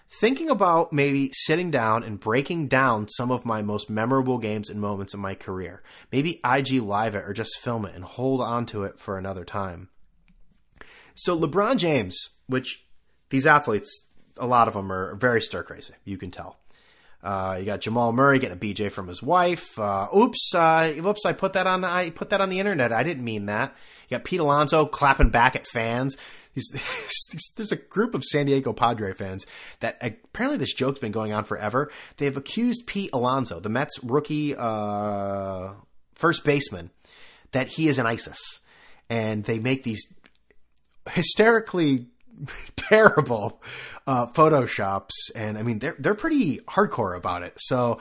[0.09, 4.81] thinking about maybe sitting down and breaking down some of my most memorable games and
[4.81, 5.83] moments in my career.
[6.11, 9.45] Maybe IG live it or just film it and hold on to it for another
[9.45, 9.89] time.
[11.15, 12.85] So LeBron James, which
[13.29, 14.03] these athletes,
[14.37, 15.93] a lot of them are very stir crazy.
[16.05, 16.57] You can tell.
[17.21, 19.77] Uh, you got Jamal Murray getting a BJ from his wife.
[19.77, 21.25] Uh, oops, uh, oops!
[21.25, 21.83] I put that on.
[21.83, 22.93] I put that on the internet.
[22.93, 23.75] I didn't mean that.
[24.07, 26.15] You got Pete Alonso clapping back at fans.
[27.55, 29.45] there's a group of San Diego Padre fans
[29.79, 31.91] that apparently this joke's been going on forever.
[32.17, 35.73] They've accused Pete Alonso, the Mets rookie uh,
[36.15, 36.91] first baseman,
[37.51, 38.39] that he is an ISIS,
[39.09, 40.01] and they make these
[41.09, 42.07] hysterically
[42.75, 43.61] terrible
[44.07, 47.53] uh, photoshops, and I mean they're they're pretty hardcore about it.
[47.57, 47.99] So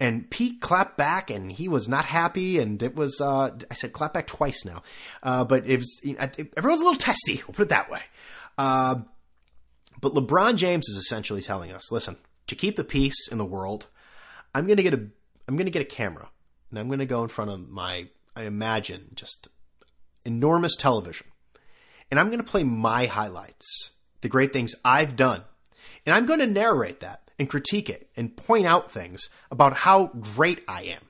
[0.00, 2.58] and Pete clapped back, and he was not happy.
[2.58, 4.82] And it was uh, I said clap back twice now,
[5.22, 6.00] uh, but it was
[6.56, 7.42] everyone's a little testy.
[7.46, 8.02] We'll put it that way.
[8.56, 9.00] Uh,
[10.00, 13.88] but LeBron James is essentially telling us, listen, to keep the peace in the world,
[14.54, 15.06] I'm gonna get a
[15.48, 16.28] I'm gonna get a camera,
[16.70, 19.48] and I'm gonna go in front of my I imagine just
[20.24, 21.26] enormous television,
[22.10, 25.42] and I'm gonna play my highlights, the great things I've done,
[26.08, 30.06] and I'm going to narrate that and critique it and point out things about how
[30.06, 31.02] great I am.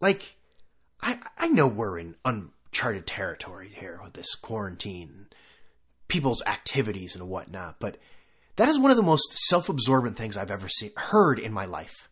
[0.00, 0.36] Like,
[1.00, 5.26] I, I know we're in uncharted territory here with this quarantine,
[6.08, 7.98] people's activities and whatnot, but
[8.56, 12.08] that is one of the most self-absorbent things I've ever seen, heard in my life.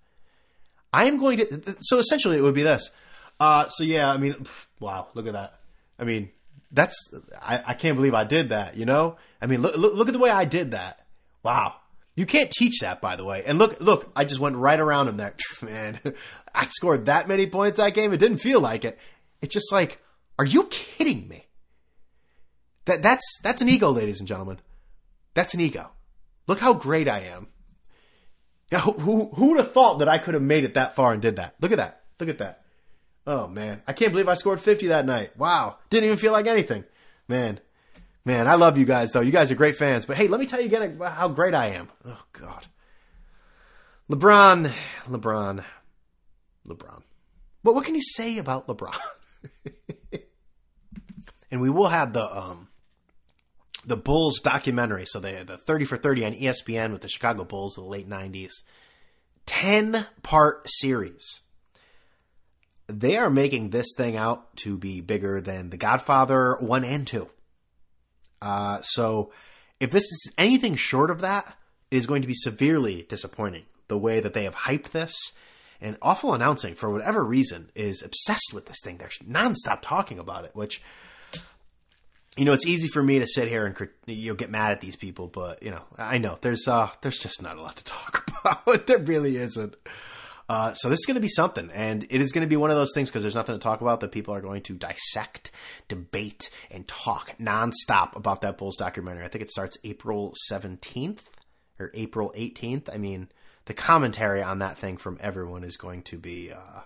[0.93, 2.91] I am going to, so essentially it would be this.
[3.41, 4.47] Uh, so yeah, I mean,
[4.79, 5.59] wow, look at that.
[5.99, 6.31] I mean,
[6.71, 6.97] that's,
[7.43, 9.17] I, I can't believe I did that, you know?
[9.43, 11.03] I mean, look, look, look at the way I did that.
[11.43, 11.77] Wow.
[12.17, 13.45] You can't teach that, by the way.
[13.47, 15.35] And look, look, I just went right around him there.
[15.63, 16.01] Man,
[16.55, 18.13] I scored that many points that game.
[18.13, 18.99] It didn't feel like it.
[19.43, 20.03] It's just like,
[20.39, 21.47] are you kidding me?
[22.87, 24.59] That that's that's an ego, ladies and gentlemen.
[25.35, 25.91] That's an ego.
[26.47, 27.49] Look how great I am.
[28.73, 31.21] Now, who who would have thought that I could have made it that far and
[31.21, 31.57] did that?
[31.61, 32.03] Look at that.
[32.19, 32.63] Look at that.
[33.27, 35.37] Oh man, I can't believe I scored 50 that night.
[35.37, 36.85] Wow, didn't even feel like anything.
[37.29, 37.61] Man,
[38.27, 39.21] Man, I love you guys though.
[39.21, 40.05] You guys are great fans.
[40.05, 41.89] But hey, let me tell you again how great I am.
[42.05, 42.67] Oh God,
[44.11, 44.73] LeBron,
[45.07, 45.65] LeBron,
[46.67, 47.03] LeBron.
[47.63, 48.99] But what can you say about LeBron?
[51.53, 52.67] and we will have the um,
[53.85, 55.07] the Bulls documentary.
[55.07, 57.91] So they had the thirty for thirty on ESPN with the Chicago Bulls of the
[57.91, 58.65] late nineties.
[59.47, 61.43] Ten part series.
[62.89, 67.31] They are making this thing out to be bigger than The Godfather one and two.
[68.47, 69.33] Uh, so
[69.81, 71.57] if this is anything short of that,
[71.91, 73.65] it is going to be severely disappointing.
[73.89, 75.17] The way that they have hyped this
[75.81, 78.99] and awful announcing for whatever reason is obsessed with this thing.
[78.99, 80.81] They're nonstop talking about it, which
[82.37, 84.97] you know it's easy for me to sit here and you get mad at these
[84.97, 88.31] people, but you know I know there's uh there's just not a lot to talk
[88.45, 88.87] about.
[88.87, 89.75] there really isn't.
[90.49, 92.71] Uh, so this is going to be something, and it is going to be one
[92.71, 95.51] of those things because there's nothing to talk about that people are going to dissect,
[95.89, 99.25] debate, and talk nonstop about that Bulls documentary.
[99.25, 101.19] I think it starts April 17th
[101.81, 102.95] or April 18th.
[102.95, 103.29] I mean,
[103.65, 106.53] the commentary on that thing from everyone is going to be.
[106.53, 106.83] Uh,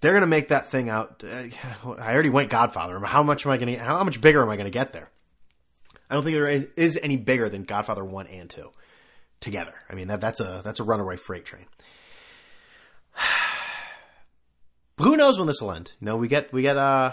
[0.00, 1.22] they're going to make that thing out.
[1.24, 1.44] Uh,
[1.98, 2.98] I already went Godfather.
[3.00, 3.82] How much am I going to?
[3.82, 5.08] How much bigger am I going to get there?
[6.10, 8.70] I don't think there is, is any bigger than Godfather one and two
[9.40, 9.74] together.
[9.88, 11.66] I mean that that's a that's a runaway freight train.
[14.96, 15.92] But Who knows when this will end?
[16.00, 17.12] You know, we get we get uh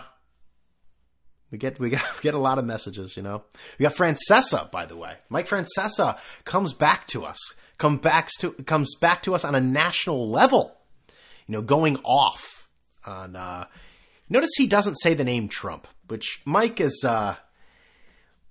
[1.51, 3.43] we get we get we get a lot of messages, you know.
[3.77, 5.15] We got Francesa, by the way.
[5.29, 7.38] Mike Francesa comes back to us.
[7.77, 10.77] Come back to comes back to us on a national level.
[11.47, 12.69] You know, going off
[13.05, 13.65] on uh
[14.29, 17.36] notice he doesn't say the name Trump, which Mike is uh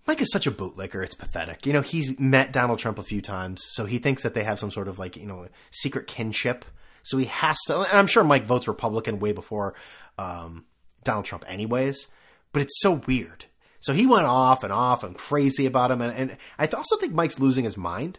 [0.06, 1.04] Mike is such a bootlicker.
[1.04, 1.66] It's pathetic.
[1.66, 4.58] You know, he's met Donald Trump a few times, so he thinks that they have
[4.58, 6.64] some sort of like, you know, secret kinship.
[7.02, 9.74] So he has to, and I'm sure Mike votes Republican way before
[10.18, 10.64] um,
[11.04, 12.08] Donald Trump, anyways.
[12.52, 13.44] But it's so weird.
[13.80, 17.14] So he went off and off and crazy about him, and, and I also think
[17.14, 18.18] Mike's losing his mind.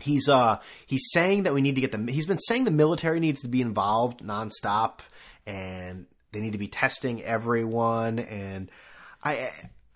[0.00, 3.20] he's uh he's saying that we need to get the he's been saying the military
[3.20, 5.00] needs to be involved nonstop
[5.46, 8.70] and they need to be testing everyone and
[9.24, 9.50] I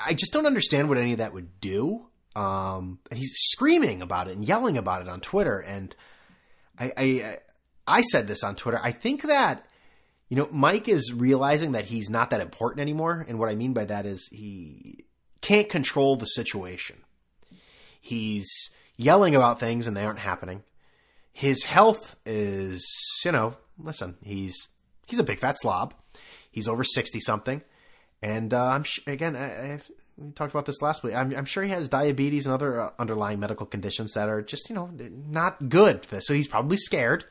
[0.05, 2.07] I just don't understand what any of that would do.
[2.35, 5.59] Um, and he's screaming about it and yelling about it on Twitter.
[5.59, 5.95] And
[6.79, 7.39] I, I,
[7.87, 8.81] I said this on Twitter.
[8.83, 9.67] I think that,
[10.29, 13.25] you know, Mike is realizing that he's not that important anymore.
[13.29, 15.05] And what I mean by that is he
[15.41, 16.97] can't control the situation.
[18.01, 18.49] He's
[18.97, 20.63] yelling about things and they aren't happening.
[21.33, 22.87] His health is,
[23.25, 24.71] you know, listen, he's,
[25.07, 25.95] he's a big fat slob.
[26.51, 27.63] He's over 60 something.
[28.23, 29.81] And uh, I'm sh- again, I,
[30.17, 31.15] we talked about this last week.
[31.15, 34.69] I'm, I'm, sure he has diabetes and other uh, underlying medical conditions that are just
[34.69, 34.91] you know
[35.29, 36.07] not good.
[36.23, 37.25] So he's probably scared,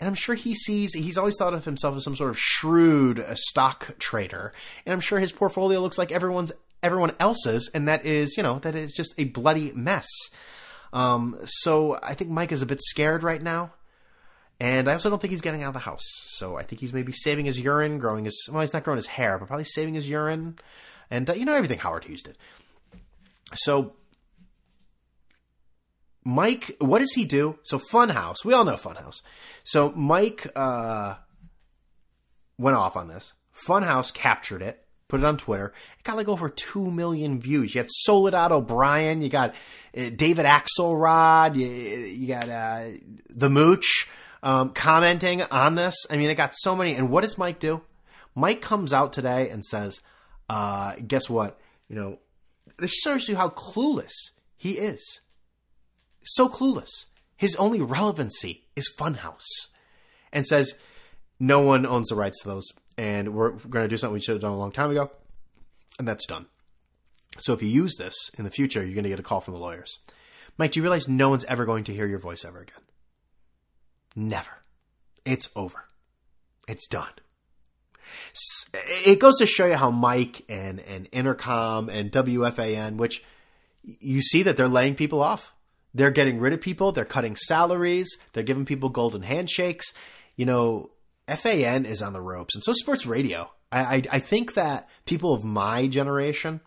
[0.00, 0.94] and I'm sure he sees.
[0.94, 4.52] He's always thought of himself as some sort of shrewd uh, stock trader,
[4.86, 8.58] and I'm sure his portfolio looks like everyone's everyone else's, and that is you know
[8.60, 10.08] that is just a bloody mess.
[10.92, 13.72] Um, so I think Mike is a bit scared right now.
[14.62, 16.04] And I also don't think he's getting out of the house.
[16.36, 19.08] So I think he's maybe saving his urine, growing his, well, he's not growing his
[19.08, 20.56] hair, but probably saving his urine.
[21.10, 22.38] And, uh, you know, everything Howard Hughes did.
[23.54, 23.94] So
[26.24, 27.58] Mike, what does he do?
[27.64, 29.22] So Funhouse, we all know Funhouse.
[29.64, 31.16] So Mike uh,
[32.56, 33.34] went off on this.
[33.66, 35.72] Funhouse captured it, put it on Twitter.
[35.98, 37.74] It got like over two million views.
[37.74, 39.56] You had Soledad O'Brien, you got
[39.96, 42.90] uh, David Axelrod, you, you got uh,
[43.28, 44.08] the Mooch
[44.42, 46.06] um, commenting on this.
[46.10, 46.94] I mean, it got so many.
[46.94, 47.82] And what does Mike do?
[48.34, 50.00] Mike comes out today and says,
[50.48, 51.60] uh, "Guess what?
[51.88, 52.18] You know,
[52.78, 54.12] this shows you how clueless
[54.56, 55.20] he is.
[56.24, 57.06] So clueless.
[57.36, 59.68] His only relevancy is Funhouse."
[60.32, 60.74] And says,
[61.38, 64.34] "No one owns the rights to those, and we're going to do something we should
[64.34, 65.10] have done a long time ago."
[65.98, 66.46] And that's done.
[67.38, 69.54] So if you use this in the future, you're going to get a call from
[69.54, 69.98] the lawyers.
[70.58, 72.80] Mike, do you realize no one's ever going to hear your voice ever again?
[74.14, 74.50] Never.
[75.24, 75.84] It's over.
[76.68, 77.12] It's done.
[79.06, 83.24] It goes to show you how Mike and, and Entercom and WFAN, which
[83.82, 85.52] you see that they're laying people off.
[85.94, 86.92] They're getting rid of people.
[86.92, 88.18] They're cutting salaries.
[88.32, 89.92] They're giving people golden handshakes.
[90.36, 90.90] You know,
[91.26, 93.50] FAN is on the ropes, and so sports radio.
[93.70, 96.60] I, I, I think that people of my generation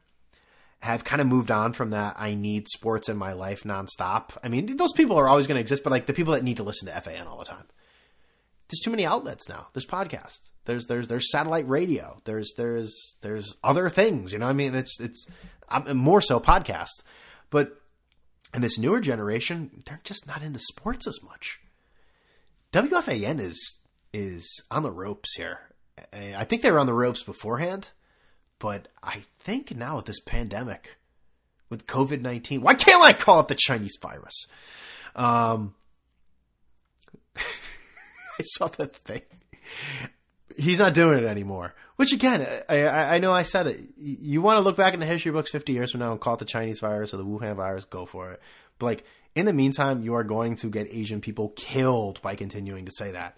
[0.86, 4.38] have kind of moved on from that I need sports in my life nonstop.
[4.44, 6.58] I mean, those people are always going to exist, but like the people that need
[6.58, 7.66] to listen to FAN all the time.
[8.70, 9.68] There's too many outlets now.
[9.74, 10.52] There's podcasts.
[10.66, 12.20] There's there's there's satellite radio.
[12.26, 14.32] There's there's there's other things.
[14.32, 15.28] You know, I mean, it's it's
[15.70, 17.04] I'm more so podcasts,
[17.50, 17.82] but
[18.54, 21.60] in this newer generation, they're just not into sports as much.
[22.74, 23.82] WFAN is
[24.14, 25.60] is on the ropes here.
[26.14, 27.90] I think they were on the ropes beforehand
[28.60, 30.98] but I think now with this pandemic,
[31.70, 34.48] with COVID 19, why can't I call it the Chinese virus?
[35.16, 35.76] Um,
[37.38, 39.22] I saw that thing.
[40.58, 41.74] He's not doing it anymore.
[41.96, 43.80] Which again, I, I, know I said it.
[43.98, 46.34] You want to look back in the history books 50 years from now and call
[46.34, 48.42] it the Chinese virus or the Wuhan virus, go for it.
[48.80, 52.86] But like, in the meantime, you are going to get Asian people killed by continuing
[52.86, 53.38] to say that.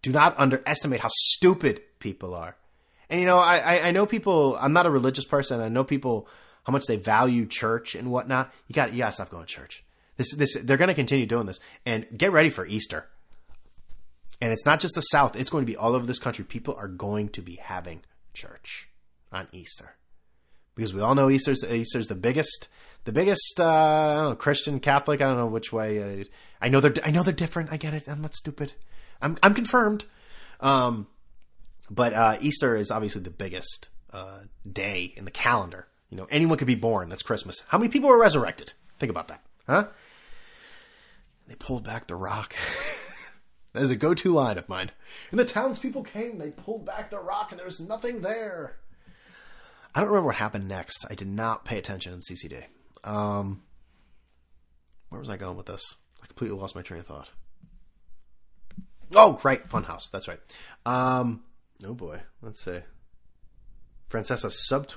[0.00, 2.56] Do not underestimate how stupid people are.
[3.08, 4.56] And you know, I, I know people.
[4.60, 5.60] I'm not a religious person.
[5.60, 6.28] I know people
[6.64, 8.52] how much they value church and whatnot.
[8.66, 9.84] You got you got to stop going to church.
[10.16, 13.06] This this they're going to continue doing this, and get ready for Easter.
[14.40, 16.44] And it's not just the South; it's going to be all over this country.
[16.44, 18.02] People are going to be having
[18.34, 18.88] church
[19.32, 19.94] on Easter
[20.74, 22.68] because we all know Easter's Easter's the biggest
[23.04, 25.20] the biggest uh, I don't know Christian Catholic.
[25.20, 26.20] I don't know which way.
[26.20, 26.24] Uh,
[26.60, 27.72] I know they're I know they're different.
[27.72, 28.08] I get it.
[28.08, 28.72] I'm not stupid.
[29.22, 30.04] I'm I'm confirmed.
[30.60, 31.06] Um,
[31.90, 35.86] but uh, Easter is obviously the biggest uh, day in the calendar.
[36.10, 37.08] You know, anyone could be born.
[37.08, 37.62] That's Christmas.
[37.68, 38.72] How many people were resurrected?
[38.98, 39.88] Think about that, huh?
[41.48, 42.54] They pulled back the rock.
[43.72, 44.90] that is a go-to line of mine.
[45.30, 46.38] And the townspeople came.
[46.38, 48.76] They pulled back the rock, and there was nothing there.
[49.94, 51.06] I don't remember what happened next.
[51.08, 52.64] I did not pay attention in CCD.
[53.04, 53.62] Um,
[55.08, 55.94] where was I going with this?
[56.22, 57.30] I completely lost my train of thought.
[59.14, 60.10] Oh, right, Funhouse.
[60.10, 60.40] That's right.
[60.84, 61.42] Um,
[61.84, 62.80] Oh boy, let's see.
[64.10, 64.90] Francesa sub.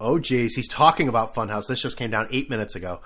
[0.00, 1.66] Oh geez, he's talking about Funhouse.
[1.66, 3.00] This just came down eight minutes ago.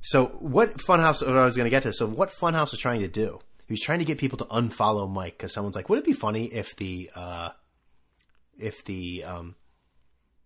[0.00, 1.26] So what Funhouse?
[1.26, 1.92] What I was going to get to.
[1.92, 3.40] So what Funhouse was trying to do?
[3.66, 6.12] He was trying to get people to unfollow Mike because someone's like, "Would it be
[6.12, 7.50] funny if the uh,
[8.58, 9.56] if the um,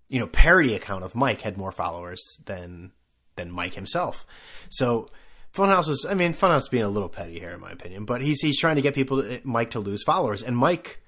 [0.09, 2.93] you know parody account of Mike had more followers than
[3.37, 4.27] than Mike himself?"
[4.71, 5.11] So
[5.55, 8.41] Funhouse is, I mean, Funhouse being a little petty here, in my opinion, but he's
[8.41, 11.03] he's trying to get people, to, Mike, to lose followers, and Mike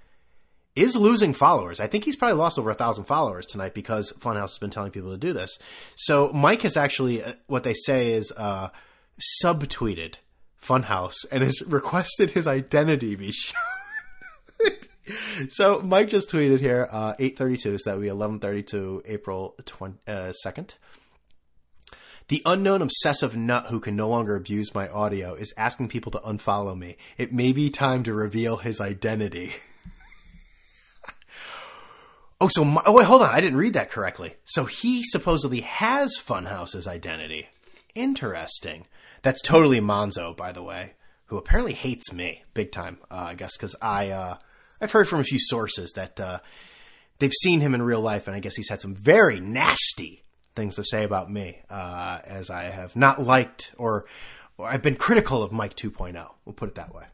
[0.74, 1.80] is losing followers.
[1.80, 4.90] I think he's probably lost over a thousand followers tonight because Funhouse has been telling
[4.90, 5.58] people to do this.
[5.96, 8.70] So Mike has actually, uh, what they say is, uh,
[9.44, 10.16] subtweeted
[10.62, 13.56] Funhouse and has requested his identity be shown.
[15.50, 20.32] so Mike just tweeted here, uh, 832, so that would be 1132, April 20, uh,
[20.44, 20.74] 2nd.
[22.28, 26.18] The unknown obsessive nut who can no longer abuse my audio is asking people to
[26.20, 26.96] unfollow me.
[27.18, 29.52] It may be time to reveal his identity.
[32.42, 34.34] oh, so my, oh wait, hold on, I didn't read that correctly.
[34.44, 37.48] So he supposedly has Funhouse's identity.
[37.94, 38.86] Interesting.
[39.22, 40.94] That's totally Monzo, by the way,
[41.26, 42.98] who apparently hates me big time.
[43.10, 44.36] Uh, I guess because I uh,
[44.80, 46.40] I've heard from a few sources that uh,
[47.18, 50.22] they've seen him in real life, and I guess he's had some very nasty
[50.54, 54.06] things to say about me, uh, as I have not liked or,
[54.58, 56.28] or I've been critical of Mike 2.0.
[56.44, 57.04] We'll put it that way.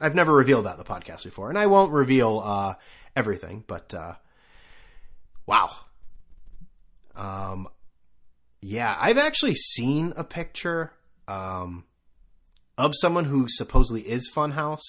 [0.00, 2.74] I've never revealed that in the podcast before, and I won't reveal uh,
[3.16, 4.14] everything, but uh,
[5.46, 5.70] wow.
[7.14, 7.68] Um,
[8.60, 10.92] yeah, I've actually seen a picture
[11.28, 11.84] um,
[12.76, 14.80] of someone who supposedly is Funhouse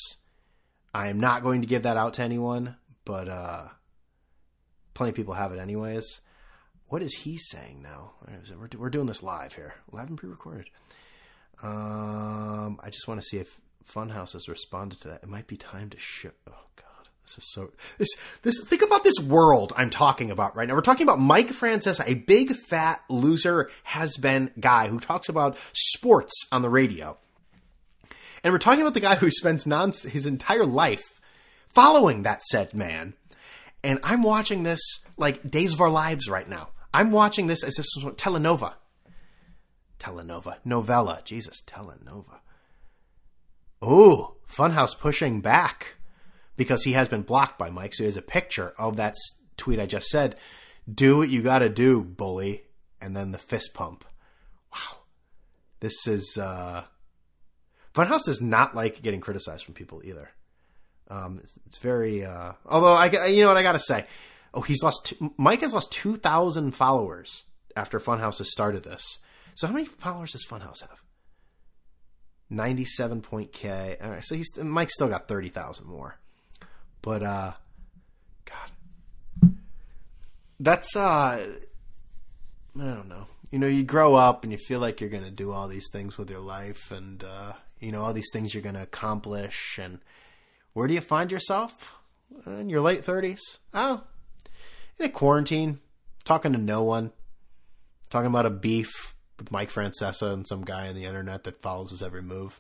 [0.96, 3.68] I am not going to give that out to anyone, but uh,
[4.94, 6.22] plenty of people have it anyways.
[6.88, 8.14] What is he saying now?
[8.78, 10.70] We're, doing this live here, live and pre-recorded.
[11.62, 15.24] Um, I just want to see if Funhouse has responded to that.
[15.24, 16.38] It might be time to ship.
[16.48, 16.85] Oh God,
[17.26, 17.72] this is so.
[17.98, 18.10] This
[18.44, 18.64] this.
[18.64, 20.76] Think about this world I'm talking about right now.
[20.76, 25.58] We're talking about Mike Francesa, a big fat loser has been guy who talks about
[25.74, 27.18] sports on the radio
[28.46, 31.20] and we're talking about the guy who spends non- his entire life
[31.74, 33.16] following that said man.
[33.84, 34.80] And I'm watching this
[35.18, 36.70] like Days of Our Lives right now.
[36.94, 38.76] I'm watching this as this was telenova.
[40.00, 40.58] Telenova.
[40.64, 41.22] Novella.
[41.26, 42.42] Jesus, telenova.
[43.84, 45.95] Ooh, Funhouse pushing back
[46.58, 47.94] because he has been blocked by Mike.
[47.94, 49.16] So he has a picture of that
[49.58, 50.36] tweet I just said.
[50.92, 52.64] Do what you got to do, bully.
[53.02, 54.06] And then the fist pump.
[54.72, 55.00] Wow.
[55.80, 56.86] This is uh,
[57.94, 60.30] Funhouse does not like getting criticized from people either.
[61.10, 62.26] Um, it's very.
[62.26, 64.06] Uh, although I, you know what I gotta say.
[64.54, 65.14] Oh, he's lost.
[65.38, 67.44] Mike has lost two thousand followers
[67.76, 69.20] after Funhouse has started this.
[69.54, 71.04] So how many followers does Funhouse have?
[72.50, 73.98] Ninety-seven point K.
[74.02, 76.18] All right, so he's Mike still got thirty thousand more.
[77.06, 77.52] But uh,
[78.46, 79.56] God,
[80.60, 81.48] that's uh, I
[82.76, 83.28] don't know.
[83.52, 86.18] You know, you grow up and you feel like you're gonna do all these things
[86.18, 90.00] with your life, and uh, you know all these things you're going to accomplish and
[90.74, 92.00] where do you find yourself?
[92.46, 94.02] In your late 30s oh
[95.00, 95.80] in a quarantine
[96.24, 97.12] talking to no one
[98.10, 101.92] talking about a beef with mike francesa and some guy on the internet that follows
[101.92, 102.60] his every move.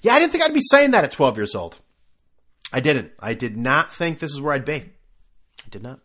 [0.00, 1.78] Yeah i didn't think i'd be saying that at 12 years old
[2.72, 6.00] i didn't i did not think this is where i'd be i did not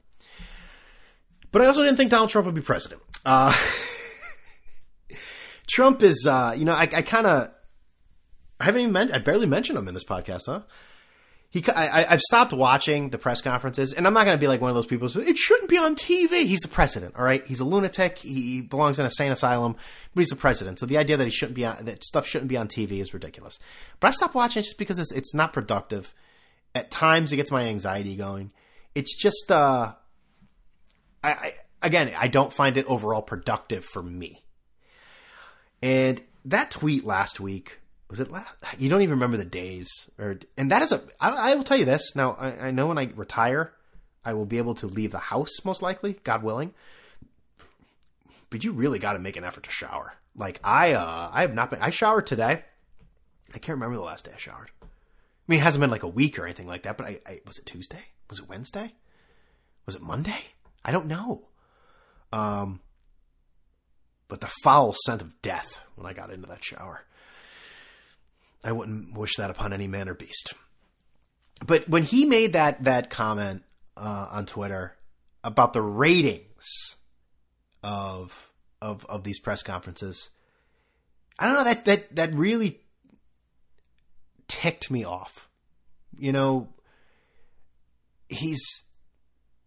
[1.51, 3.53] but i also didn't think donald trump would be president uh,
[5.67, 7.51] Trump is, uh, you know, I, I kind of
[8.59, 9.15] I haven't even mentioned.
[9.15, 10.61] I barely mentioned him in this podcast, huh?
[11.49, 14.59] He, I, have stopped watching the press conferences, and I'm not going to be like
[14.59, 15.07] one of those people.
[15.07, 16.45] Who, it shouldn't be on TV.
[16.45, 17.45] He's the president, all right.
[17.47, 18.17] He's a lunatic.
[18.17, 19.75] He belongs in a sane asylum,
[20.13, 20.79] but he's the president.
[20.79, 23.13] So the idea that he shouldn't be on, that stuff shouldn't be on TV is
[23.13, 23.59] ridiculous.
[23.99, 26.13] But I stopped watching just because it's it's not productive.
[26.77, 28.51] At times, it gets my anxiety going.
[28.93, 29.93] It's just, uh,
[31.23, 31.51] I, I
[31.81, 34.43] again, I don't find it overall productive for me.
[35.81, 38.53] And that tweet last week was it last?
[38.77, 41.01] You don't even remember the days, or and that is a.
[41.19, 42.33] I, I will tell you this now.
[42.39, 43.73] I, I know when I retire,
[44.23, 46.73] I will be able to leave the house most likely, God willing.
[48.49, 50.13] But you really got to make an effort to shower.
[50.35, 51.81] Like I, uh, I have not been.
[51.81, 52.63] I showered today.
[53.53, 54.71] I can't remember the last day I showered.
[55.47, 56.97] Mean, it hasn't been like a week or anything like that.
[56.97, 58.03] But I, I was it Tuesday?
[58.29, 58.93] Was it Wednesday?
[59.85, 60.39] Was it Monday?
[60.83, 61.47] I don't know.
[62.33, 62.81] Um,
[64.27, 67.03] but the foul scent of death when I got into that shower.
[68.63, 70.53] I wouldn't wish that upon any man or beast.
[71.65, 73.63] But when he made that that comment
[73.95, 74.95] uh, on Twitter
[75.43, 76.97] about the ratings
[77.83, 80.29] of of of these press conferences,
[81.39, 82.81] I don't know that that that really
[84.61, 85.47] ticked me off.
[86.17, 86.69] You know,
[88.27, 88.63] he's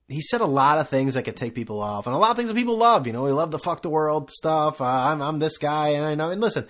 [0.09, 2.37] he said a lot of things that could take people off, and a lot of
[2.37, 3.07] things that people love.
[3.07, 4.81] You know, we love the fuck the world stuff.
[4.81, 6.31] Uh, I'm I'm this guy, and I know.
[6.31, 6.67] And listen,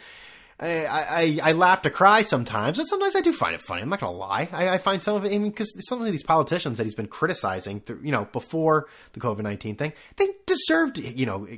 [0.61, 3.81] I, I, I laugh to cry sometimes, and sometimes I do find it funny.
[3.81, 4.49] I'm not gonna lie.
[4.53, 6.95] I, I find some of it, I mean, because some of these politicians that he's
[6.95, 11.49] been criticizing, through, you know, before the COVID nineteen thing, they deserved you know,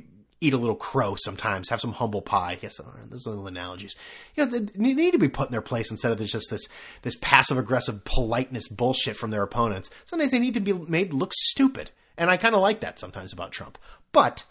[0.43, 2.59] eat a little crow sometimes, have some humble pie.
[2.61, 3.95] Guess uh, those little analogies.
[4.35, 6.69] You know, they need to be put in their place instead of just this
[7.03, 9.91] this passive aggressive politeness bullshit from their opponents.
[10.05, 13.33] Sometimes they need to be made look stupid, and I kind of like that sometimes
[13.33, 13.79] about Trump.
[14.13, 14.45] But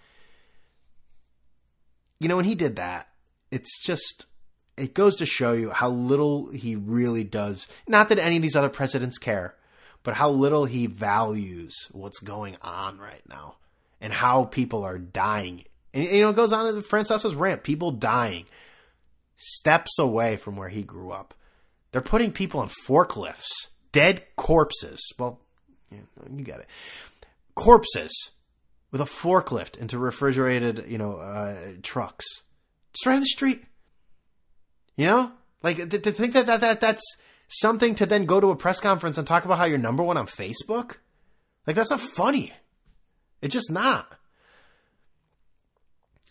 [2.19, 3.09] you know, when he did that,
[3.51, 4.25] it's just
[4.77, 7.67] it goes to show you how little he really does.
[7.87, 9.55] Not that any of these other presidents care,
[10.03, 13.57] but how little he values what's going on right now
[13.99, 15.63] and how people are dying.
[15.93, 18.45] And you know, it goes on to the Francesa's rant: people dying
[19.37, 21.33] steps away from where he grew up.
[21.91, 25.01] They're putting people on forklifts, dead corpses.
[25.17, 25.39] Well,
[25.91, 26.67] you get it.
[27.55, 28.31] Corpses
[28.91, 32.25] with a forklift into refrigerated, you know, uh, trucks.
[32.93, 33.63] Just right on the street.
[34.95, 35.31] You know,
[35.63, 37.03] like to, to think that, that that that's
[37.47, 40.17] something to then go to a press conference and talk about how you're number one
[40.17, 40.97] on Facebook.
[41.65, 42.53] Like that's not funny.
[43.41, 44.17] It's just not.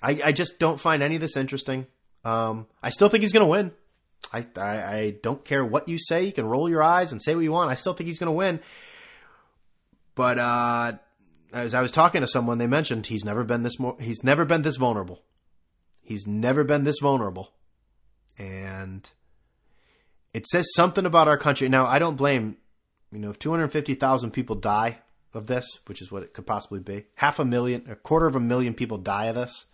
[0.02, 1.86] I I just don't find any of this interesting.
[2.24, 3.72] Um, I still think he's going to win.
[4.32, 6.24] I, I, I don't care what you say.
[6.24, 7.70] You can roll your eyes and say what you want.
[7.70, 8.60] I still think he's going to win.
[10.14, 10.92] But uh,
[11.52, 13.96] as I was talking to someone, they mentioned he's never been this more.
[13.98, 15.22] He's never been this vulnerable.
[16.02, 17.52] He's never been this vulnerable,
[18.36, 19.08] and
[20.34, 21.68] it says something about our country.
[21.68, 22.56] Now, I don't blame.
[23.12, 24.98] You know, if two hundred fifty thousand people die
[25.32, 28.36] of this, which is what it could possibly be, half a million, a quarter of
[28.36, 29.66] a million people die of this.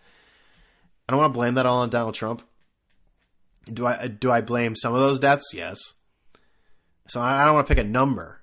[1.07, 2.41] I don't want to blame that all on Donald Trump.
[3.71, 5.53] Do I do I blame some of those deaths?
[5.53, 5.79] Yes.
[7.07, 8.41] So I don't want to pick a number,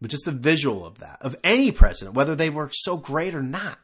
[0.00, 3.42] but just the visual of that of any president, whether they were so great or
[3.42, 3.78] not.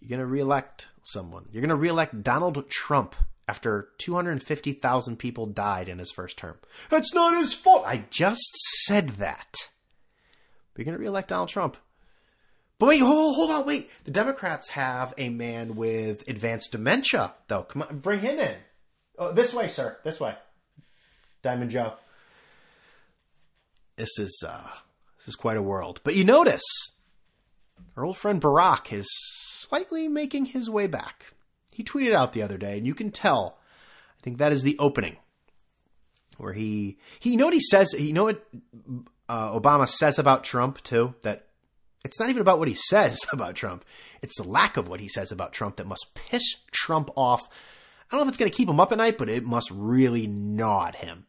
[0.00, 1.46] You're going to reelect someone.
[1.50, 3.14] You're going to reelect Donald Trump
[3.46, 6.56] after 250,000 people died in his first term.
[6.88, 7.82] That's not his fault.
[7.84, 8.54] I just
[8.84, 9.52] said that.
[10.72, 11.76] But you're going to reelect Donald Trump.
[12.80, 13.90] But wait, hold, hold on, wait.
[14.04, 17.64] The Democrats have a man with advanced dementia, though.
[17.64, 18.56] Come on, bring him in.
[19.18, 19.98] Oh, this way, sir.
[20.02, 20.34] This way.
[21.42, 21.92] Diamond Joe.
[23.96, 24.70] This is uh,
[25.18, 26.00] this is quite a world.
[26.04, 26.62] But you notice
[27.98, 31.34] our old friend Barack is slightly making his way back.
[31.70, 33.58] He tweeted out the other day, and you can tell.
[34.18, 35.18] I think that is the opening
[36.38, 37.92] where he he you know what he says.
[37.92, 38.42] You know what
[39.28, 41.14] uh, Obama says about Trump too.
[41.20, 41.49] That
[42.04, 43.84] it's not even about what he says about Trump.
[44.22, 47.48] It's the lack of what he says about Trump that must piss Trump off.
[48.10, 49.70] I don't know if it's going to keep him up at night, but it must
[49.70, 51.26] really gnaw at him.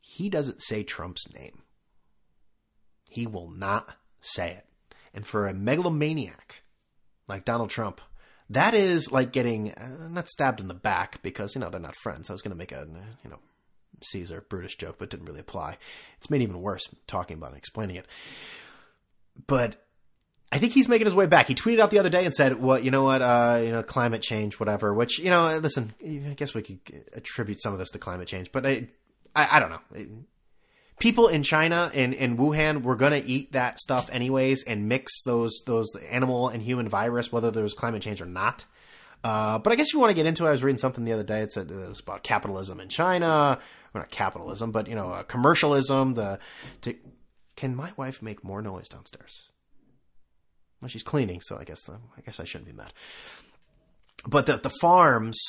[0.00, 1.62] He doesn't say Trump's name.
[3.10, 4.66] He will not say it.
[5.14, 6.62] And for a megalomaniac
[7.28, 8.00] like Donald Trump,
[8.50, 11.96] that is like getting uh, not stabbed in the back because you know they're not
[11.96, 12.28] friends.
[12.28, 12.86] I was going to make a
[13.24, 13.38] you know
[14.02, 15.78] Caesar Brutus joke, but it didn't really apply.
[16.18, 18.06] It's made even worse talking about and explaining it.
[19.46, 19.76] But
[20.52, 21.48] I think he's making his way back.
[21.48, 23.22] He tweeted out the other day and said, "Well, you know what?
[23.22, 26.78] Uh, you know, climate change, whatever." Which you know, listen, I guess we could
[27.14, 28.88] attribute some of this to climate change, but I,
[29.34, 30.06] I, I don't know.
[31.00, 35.22] People in China and in Wuhan were going to eat that stuff anyways and mix
[35.24, 38.66] those those animal and human virus, whether there was climate change or not.
[39.24, 41.12] Uh, but I guess you want to get into it, I was reading something the
[41.12, 41.40] other day.
[41.40, 43.58] It said it was about capitalism in China,
[43.94, 46.12] well, not capitalism, but you know, uh, commercialism.
[46.12, 46.38] The
[46.82, 46.94] to,
[47.56, 49.48] can my wife make more noise downstairs?
[50.82, 52.92] Well, she's cleaning, so I guess the, I guess I shouldn't be mad.
[54.26, 55.40] But the the farms,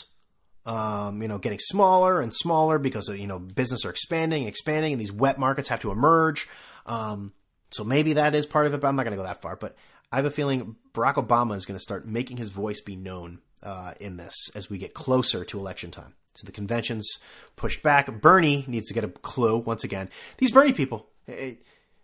[0.66, 5.02] um, you know, getting smaller and smaller because you know business are expanding, expanding, and
[5.02, 6.48] these wet markets have to emerge.
[6.86, 7.34] Um,
[7.72, 9.56] so maybe that is part of it, but I'm not going to go that far.
[9.56, 9.76] But
[10.12, 13.40] I have a feeling Barack Obama is going to start making his voice be known
[13.64, 16.14] uh, in this as we get closer to election time.
[16.36, 17.18] So the convention's
[17.56, 18.22] pushed back.
[18.22, 20.10] Bernie needs to get a clue once again.
[20.38, 21.08] These Bernie people.
[21.28, 21.58] I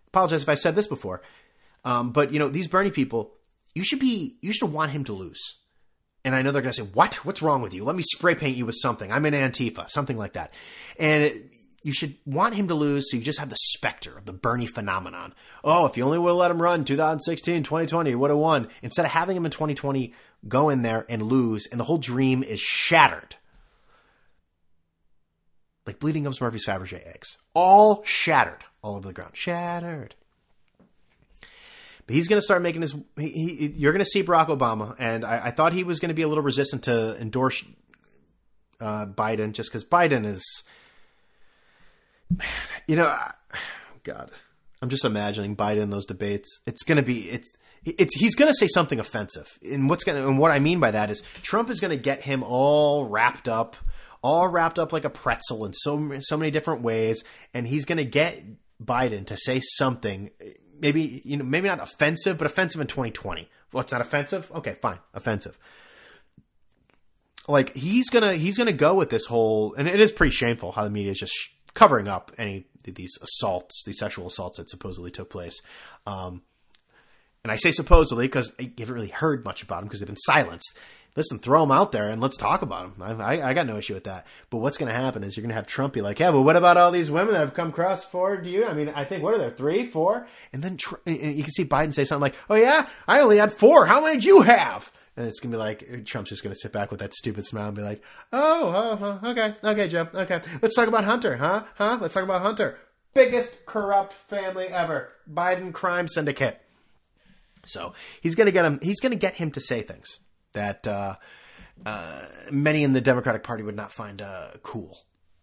[0.08, 1.22] apologize if I said this before.
[1.84, 3.32] Um, but you know, these Bernie people,
[3.74, 5.56] you should be, you should want him to lose.
[6.24, 7.24] And I know they're going to say, "What?
[7.24, 7.84] What's wrong with you?
[7.84, 9.10] Let me spray paint you with something.
[9.10, 10.52] I'm in Antifa, something like that."
[10.98, 11.52] And it,
[11.82, 14.66] you should want him to lose, so you just have the specter of the Bernie
[14.66, 15.34] phenomenon.
[15.64, 18.68] Oh, if you only would have let him run 2016, 2020, would have won.
[18.82, 20.12] Instead of having him in 2020
[20.46, 23.36] go in there and lose, and the whole dream is shattered.
[25.86, 27.38] Like Bleeding Gums Murphy's Fabergé eggs.
[27.54, 29.32] All shattered all over the ground.
[29.34, 30.14] Shattered.
[32.10, 32.92] But he's going to start making his.
[33.16, 36.08] He, he, you're going to see Barack Obama, and I, I, thought he was going
[36.08, 37.64] to be a little resistant to endorse
[38.80, 40.44] uh, Biden, just because Biden is,
[42.28, 42.48] man,
[42.88, 43.16] you know,
[44.02, 44.32] God,
[44.82, 46.48] I'm just imagining Biden in those debates.
[46.66, 50.20] It's going to be it's it's he's going to say something offensive, and what's going
[50.20, 53.06] to and what I mean by that is Trump is going to get him all
[53.06, 53.76] wrapped up,
[54.20, 57.22] all wrapped up like a pretzel in so so many different ways,
[57.54, 58.42] and he's going to get
[58.84, 60.32] Biden to say something
[60.80, 63.48] maybe you know maybe not offensive, but offensive in 2020.
[63.72, 64.50] Well, it's not offensive.
[64.52, 65.58] Okay, fine, offensive.
[67.48, 70.84] Like he's gonna he's gonna go with this whole, and it is pretty shameful how
[70.84, 71.34] the media is just
[71.74, 75.60] covering up any these assaults, these sexual assaults that supposedly took place.
[76.06, 76.42] Um,
[77.42, 80.16] and I say supposedly because I haven't really heard much about them because they've been
[80.16, 80.76] silenced.
[81.16, 82.94] Listen, throw him out there and let's talk about him.
[83.00, 84.26] I, I, I got no issue with that.
[84.48, 86.42] But what's going to happen is you're going to have Trump be like, yeah, but
[86.42, 88.66] what about all these women that have come across forward to you?
[88.66, 90.26] I mean, I think, what are there, three, four?
[90.52, 93.52] And then Tr- you can see Biden say something like, oh, yeah, I only had
[93.52, 93.86] four.
[93.86, 94.92] How many did you have?
[95.16, 97.66] And it's gonna be like uh, Trump's just gonna sit back with that stupid smile
[97.66, 98.00] and be like,
[98.32, 100.40] "Oh, oh, oh, okay, okay, Joe, okay.
[100.62, 101.64] Let's talk about Hunter, huh?
[101.74, 101.98] Huh?
[102.00, 102.78] Let's talk about Hunter.
[103.12, 105.12] Biggest corrupt family ever.
[105.30, 106.62] Biden crime syndicate."
[107.66, 107.92] So
[108.22, 108.78] he's gonna get him.
[108.80, 110.20] He's gonna get him to say things
[110.52, 111.14] that uh,
[111.86, 114.98] uh, many in the Democratic Party would not find uh, cool.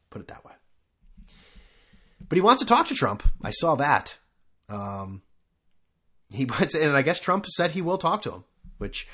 [0.09, 0.53] Put it that way.
[2.27, 3.23] But he wants to talk to Trump.
[3.43, 4.17] I saw that.
[4.69, 5.21] Um,
[6.31, 6.43] he
[6.79, 8.43] and I guess Trump said he will talk to him,
[8.77, 9.07] which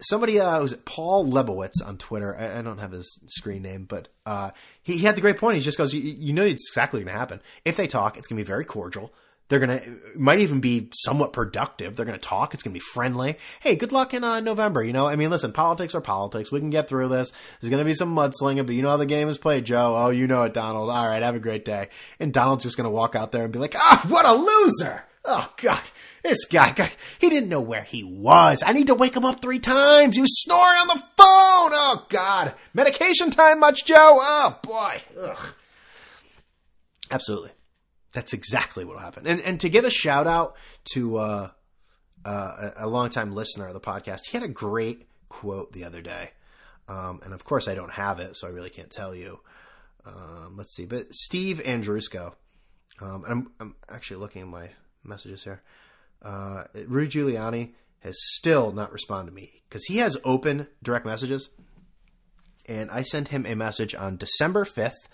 [0.00, 2.36] somebody uh, was Paul Lebowitz on Twitter.
[2.36, 4.50] I, I, don't have his screen name, but uh,
[4.82, 5.56] he, he, had the great point.
[5.56, 7.40] He just goes, "You, you know, it's exactly going to happen.
[7.64, 9.12] If they talk, it's going to be very cordial.
[9.48, 9.80] They're gonna
[10.14, 11.96] might even be somewhat productive.
[11.96, 12.52] They're gonna talk.
[12.52, 13.36] It's gonna be friendly.
[13.60, 14.82] Hey, good luck in uh, November.
[14.84, 16.52] You know, I mean, listen, politics are politics.
[16.52, 17.32] We can get through this.
[17.60, 19.94] There's gonna be some mudslinging, but you know how the game is played, Joe.
[19.96, 20.90] Oh, you know it, Donald.
[20.90, 21.88] All right, have a great day.
[22.20, 25.04] And Donald's just gonna walk out there and be like, ah, what a loser.
[25.24, 25.80] Oh God,
[26.22, 28.62] this guy, he didn't know where he was.
[28.66, 30.14] I need to wake him up three times.
[30.16, 31.72] He was snoring on the phone.
[31.72, 34.18] Oh God, medication time much, Joe?
[34.20, 35.54] Oh boy, Ugh.
[37.10, 37.50] absolutely.
[38.14, 39.26] That's exactly what will happen.
[39.26, 40.56] And and to give a shout out
[40.94, 41.50] to uh,
[42.24, 46.30] uh, a longtime listener of the podcast, he had a great quote the other day.
[46.88, 49.40] Um, and of course, I don't have it, so I really can't tell you.
[50.06, 52.32] Um, let's see, but Steve Andrusco,
[53.02, 54.70] um, and I'm, I'm actually looking at my
[55.04, 55.62] messages here.
[56.22, 61.50] Uh, Rudy Giuliani has still not responded to me because he has open direct messages,
[62.66, 65.08] and I sent him a message on December fifth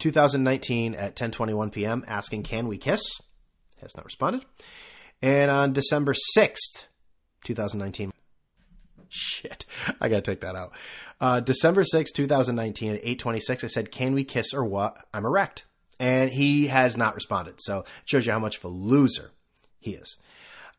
[0.00, 2.04] 2019 at 10:21 p.m.
[2.08, 3.20] asking can we kiss?
[3.80, 4.44] Has not responded.
[5.22, 6.86] And on December 6th,
[7.44, 8.10] 2019
[9.08, 9.66] shit.
[10.00, 10.72] I got to take that out.
[11.20, 14.96] Uh, December 6th, 2019 at 8:26 I said can we kiss or what?
[15.12, 15.64] I'm erect.
[15.98, 17.56] And he has not responded.
[17.60, 19.32] So, it shows you how much of a loser
[19.78, 20.16] he is.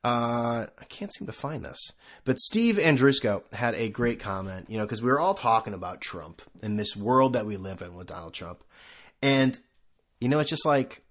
[0.03, 1.91] Uh, I can't seem to find this.
[2.25, 6.01] But Steve Andrusco had a great comment, you know, because we were all talking about
[6.01, 8.63] Trump and this world that we live in with Donald Trump.
[9.21, 9.59] And
[10.19, 11.03] you know, it's just like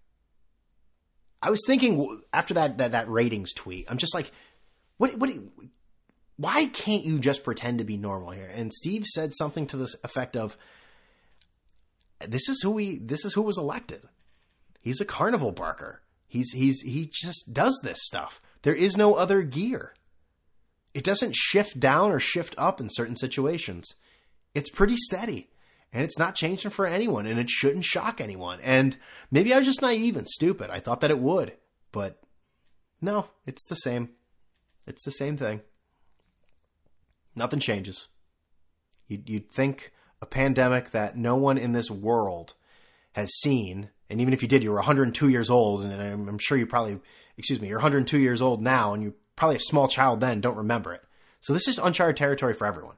[1.42, 3.90] I was thinking after that that that ratings tweet.
[3.90, 4.30] I'm just like,
[4.98, 5.30] what what?
[6.36, 8.50] Why can't you just pretend to be normal here?
[8.54, 10.56] And Steve said something to this effect of,
[12.26, 12.98] "This is who we.
[12.98, 14.04] This is who was elected.
[14.80, 16.02] He's a carnival barker.
[16.26, 18.40] He's he's he just does this stuff.
[18.62, 19.94] There is no other gear.
[20.94, 23.94] It doesn't shift down or shift up in certain situations.
[24.54, 25.50] It's pretty steady
[25.92, 28.60] and it's not changing for anyone and it shouldn't shock anyone.
[28.62, 28.96] And
[29.30, 30.70] maybe I was just naive and stupid.
[30.70, 31.54] I thought that it would,
[31.92, 32.20] but
[33.00, 34.10] no, it's the same.
[34.86, 35.60] It's the same thing.
[37.34, 38.08] Nothing changes.
[39.06, 42.54] You'd, you'd think a pandemic that no one in this world
[43.12, 46.38] has seen, and even if you did, you were 102 years old, and I'm, I'm
[46.38, 47.00] sure you probably,
[47.36, 50.56] excuse me, you're 102 years old now, and you're probably a small child then, don't
[50.56, 51.00] remember it.
[51.40, 52.96] So this is uncharted territory for everyone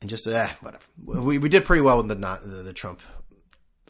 [0.00, 0.84] and just eh, whatever.
[1.04, 3.00] We we did pretty well with the not the, the, Trump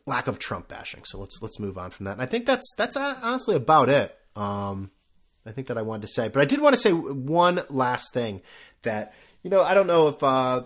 [0.07, 1.05] lack of Trump bashing.
[1.05, 2.13] So let's let's move on from that.
[2.13, 4.17] And I think that's that's honestly about it.
[4.37, 4.91] Um,
[5.47, 8.13] I think that I wanted to say, but I did want to say one last
[8.13, 8.43] thing
[8.83, 10.63] that you know I don't know if uh,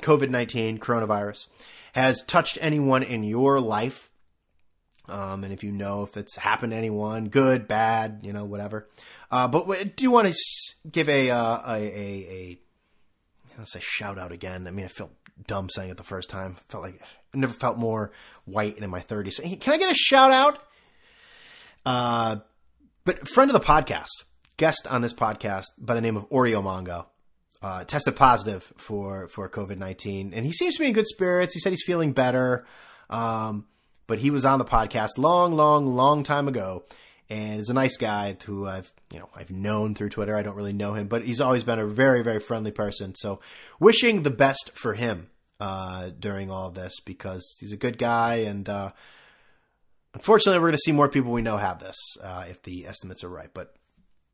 [0.00, 1.48] COVID nineteen coronavirus
[1.92, 4.10] has touched anyone in your life.
[5.08, 8.88] Um, and if you know if it's happened to anyone, good, bad, you know, whatever.
[9.30, 10.34] Uh, but I do you want to
[10.90, 12.58] give a, uh, a, a, a
[13.58, 14.66] I say shout out again.
[14.66, 15.12] I mean, I felt
[15.46, 16.56] dumb saying it the first time.
[16.58, 17.00] I felt like
[17.34, 18.12] I never felt more
[18.44, 19.60] white and in my 30s.
[19.60, 20.62] Can I get a shout out?
[21.84, 22.36] Uh,
[23.04, 24.24] but friend of the podcast,
[24.56, 27.06] guest on this podcast by the name of Oreo Mongo,
[27.62, 31.54] uh, tested positive for for COVID nineteen, and he seems to be in good spirits.
[31.54, 32.66] He said he's feeling better,
[33.08, 33.66] um,
[34.06, 36.84] but he was on the podcast long, long, long time ago,
[37.30, 40.36] and is a nice guy who I've you know I've known through Twitter.
[40.36, 43.14] I don't really know him, but he's always been a very very friendly person.
[43.14, 43.40] So
[43.78, 45.30] wishing the best for him
[45.60, 48.92] uh, during all this because he's a good guy, and uh,
[50.14, 53.24] unfortunately, we're going to see more people we know have this uh, if the estimates
[53.24, 53.50] are right.
[53.54, 53.74] But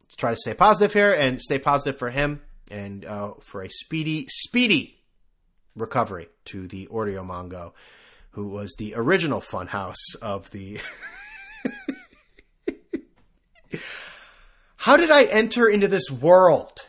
[0.04, 3.68] let's try to stay positive here and stay positive for him and uh, for a
[3.68, 5.02] speedy speedy
[5.76, 7.72] recovery to the Oreo Mongo,
[8.30, 10.80] who was the original Funhouse of the.
[14.82, 16.88] How did I enter into this world?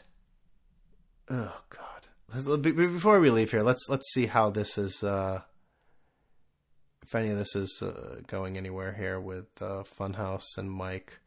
[1.30, 2.08] Oh God!
[2.74, 5.04] Before we leave here, let's let's see how this is.
[5.04, 5.41] Uh,
[7.04, 11.20] if any of this is uh, going anywhere here with uh, Funhouse and Mike.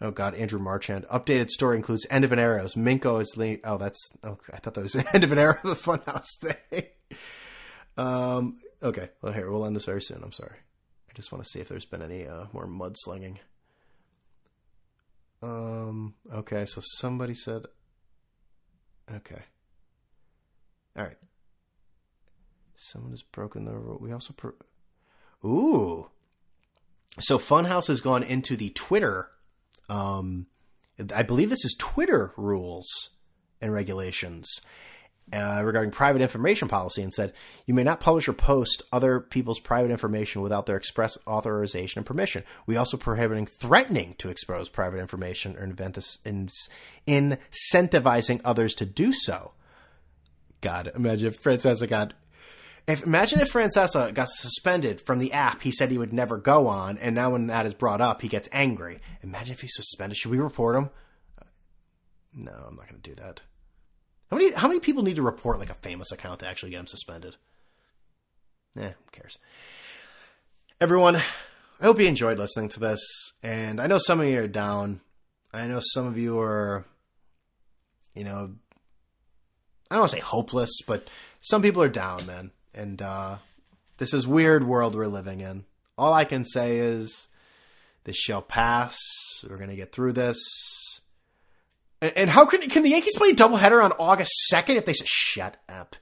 [0.00, 1.06] Oh God, Andrew Marchand.
[1.06, 2.64] Updated story includes end of an era.
[2.64, 5.70] Minko is le- oh that's oh I thought that was end of an era of
[5.70, 6.82] the Funhouse thing.
[7.96, 8.56] um.
[8.82, 9.10] Okay.
[9.22, 10.24] Well, here we'll end this very soon.
[10.24, 10.56] I'm sorry.
[11.08, 13.36] I just want to see if there's been any uh, more mudslinging.
[15.42, 16.14] Um.
[16.32, 16.64] Okay.
[16.66, 17.66] So somebody said.
[19.14, 19.42] Okay.
[20.96, 21.18] All right.
[22.76, 23.98] Someone has broken the rule.
[24.00, 24.32] We also.
[24.32, 24.52] Pro-
[25.44, 26.10] Ooh.
[27.20, 29.30] So Funhouse has gone into the Twitter
[29.88, 30.46] um,
[31.14, 33.10] I believe this is Twitter rules
[33.60, 34.60] and regulations
[35.32, 37.32] uh, regarding private information policy and said
[37.66, 42.06] you may not publish or post other people's private information without their express authorization and
[42.06, 42.44] permission.
[42.66, 45.66] We also prohibiting threatening to expose private information or
[47.06, 49.52] incentivizing others to do so.
[50.60, 52.14] God, imagine if Francesa got
[52.86, 56.66] if imagine if Francesa got suspended from the app he said he would never go
[56.66, 59.00] on, and now when that is brought up, he gets angry.
[59.22, 60.16] Imagine if he's suspended.
[60.16, 60.90] Should we report him?
[62.34, 63.42] No, I'm not going to do that.
[64.30, 66.80] How many how many people need to report like a famous account to actually get
[66.80, 67.36] him suspended?
[68.76, 69.38] Eh, who cares?
[70.80, 73.00] Everyone, I hope you enjoyed listening to this,
[73.42, 75.00] and I know some of you are down.
[75.52, 76.84] I know some of you are,
[78.14, 78.54] you know,
[79.90, 81.08] I don't want to say hopeless, but
[81.40, 83.36] some people are down, man and uh,
[83.96, 85.64] this is weird world we're living in.
[85.98, 87.28] All I can say is
[88.04, 88.96] this shall pass.
[89.48, 90.38] We're gonna get through this.
[92.00, 94.92] And, and how can can the Yankees play a doubleheader on August second if they
[94.92, 95.96] say shut up?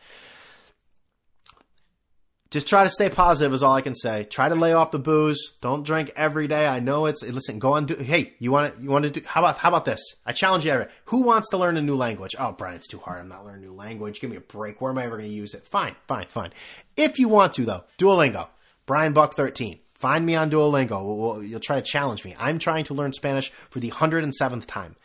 [2.57, 4.24] just try to stay positive is all I can say.
[4.24, 5.55] Try to lay off the booze.
[5.61, 6.66] Don't drink every day.
[6.66, 7.59] I know it's listen.
[7.59, 7.86] Go on.
[7.86, 9.20] Do hey, you want to you want to do?
[9.26, 10.01] How about how about this?
[10.24, 10.86] I challenge you.
[11.07, 12.34] Who wants to learn a new language?
[12.38, 13.20] Oh, Brian, it's too hard.
[13.20, 14.20] I'm not learning a new language.
[14.20, 14.80] Give me a break.
[14.80, 15.66] Where am I ever going to use it?
[15.66, 16.53] Fine, fine, fine.
[16.97, 18.49] If you want to though, Duolingo.
[18.86, 19.80] Brian Buck thirteen.
[19.94, 21.47] Find me on Duolingo.
[21.47, 22.36] You'll try to challenge me.
[22.38, 24.97] I'm trying to learn Spanish for the hundred and seventh time.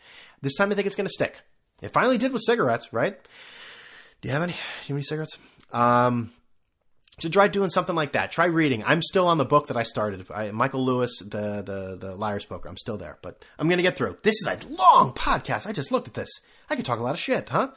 [0.42, 1.40] This time I think it's going to stick.
[1.80, 3.16] It finally did with cigarettes, right?
[4.20, 4.52] Do you have any?
[4.52, 5.38] Do you have any cigarettes?
[5.72, 6.32] Um,
[7.18, 8.32] to try doing something like that.
[8.32, 8.82] Try reading.
[8.84, 10.26] I'm still on the book that I started.
[10.32, 12.68] I, Michael Lewis, the the the Liar's Poker.
[12.68, 14.16] I'm still there, but I'm gonna get through.
[14.22, 15.66] This is a long podcast.
[15.66, 16.30] I just looked at this.
[16.70, 17.70] I could talk a lot of shit, huh?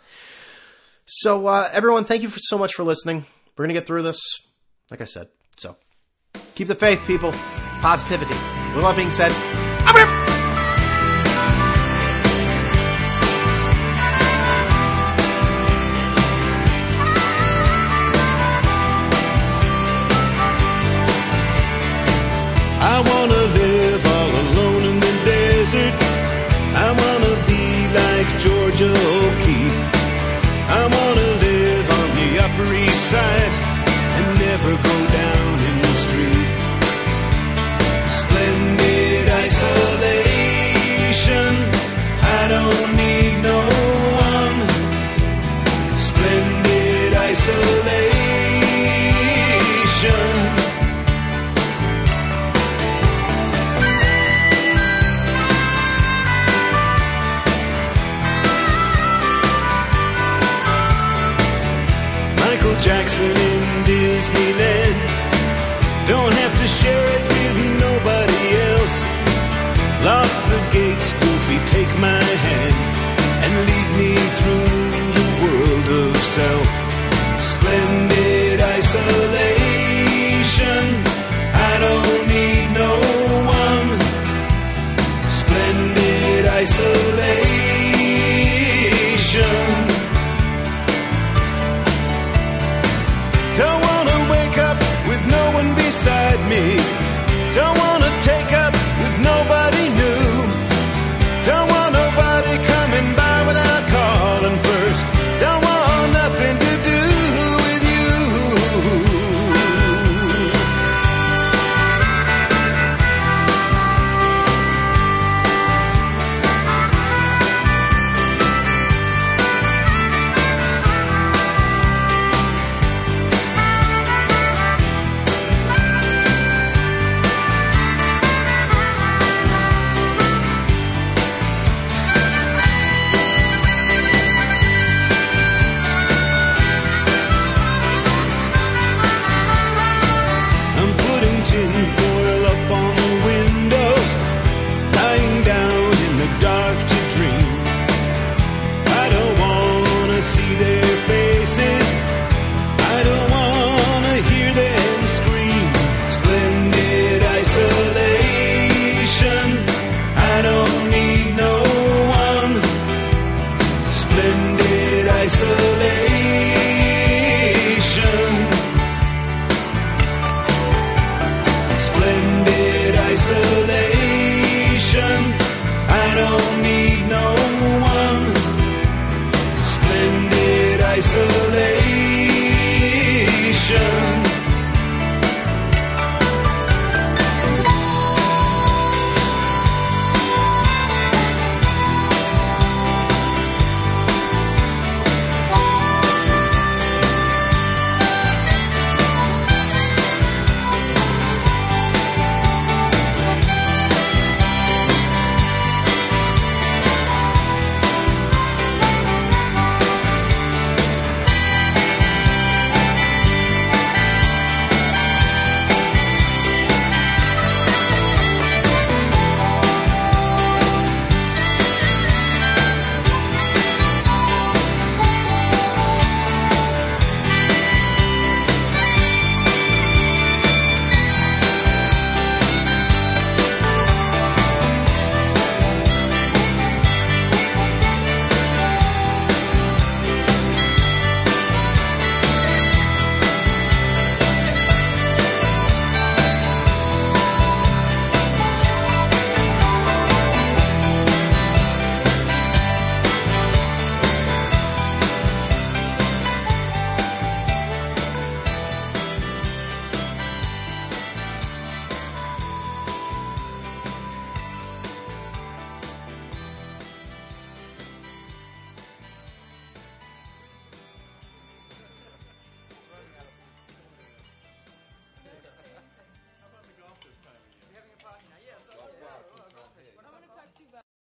[1.05, 3.25] So uh, everyone, thank you for, so much for listening.
[3.57, 4.19] We're gonna get through this,
[4.89, 5.27] like I said.
[5.57, 5.77] So
[6.55, 7.31] keep the faith, people.
[7.81, 8.33] Positivity.
[8.75, 10.14] With all that being said, I'm I
[70.71, 71.34] gates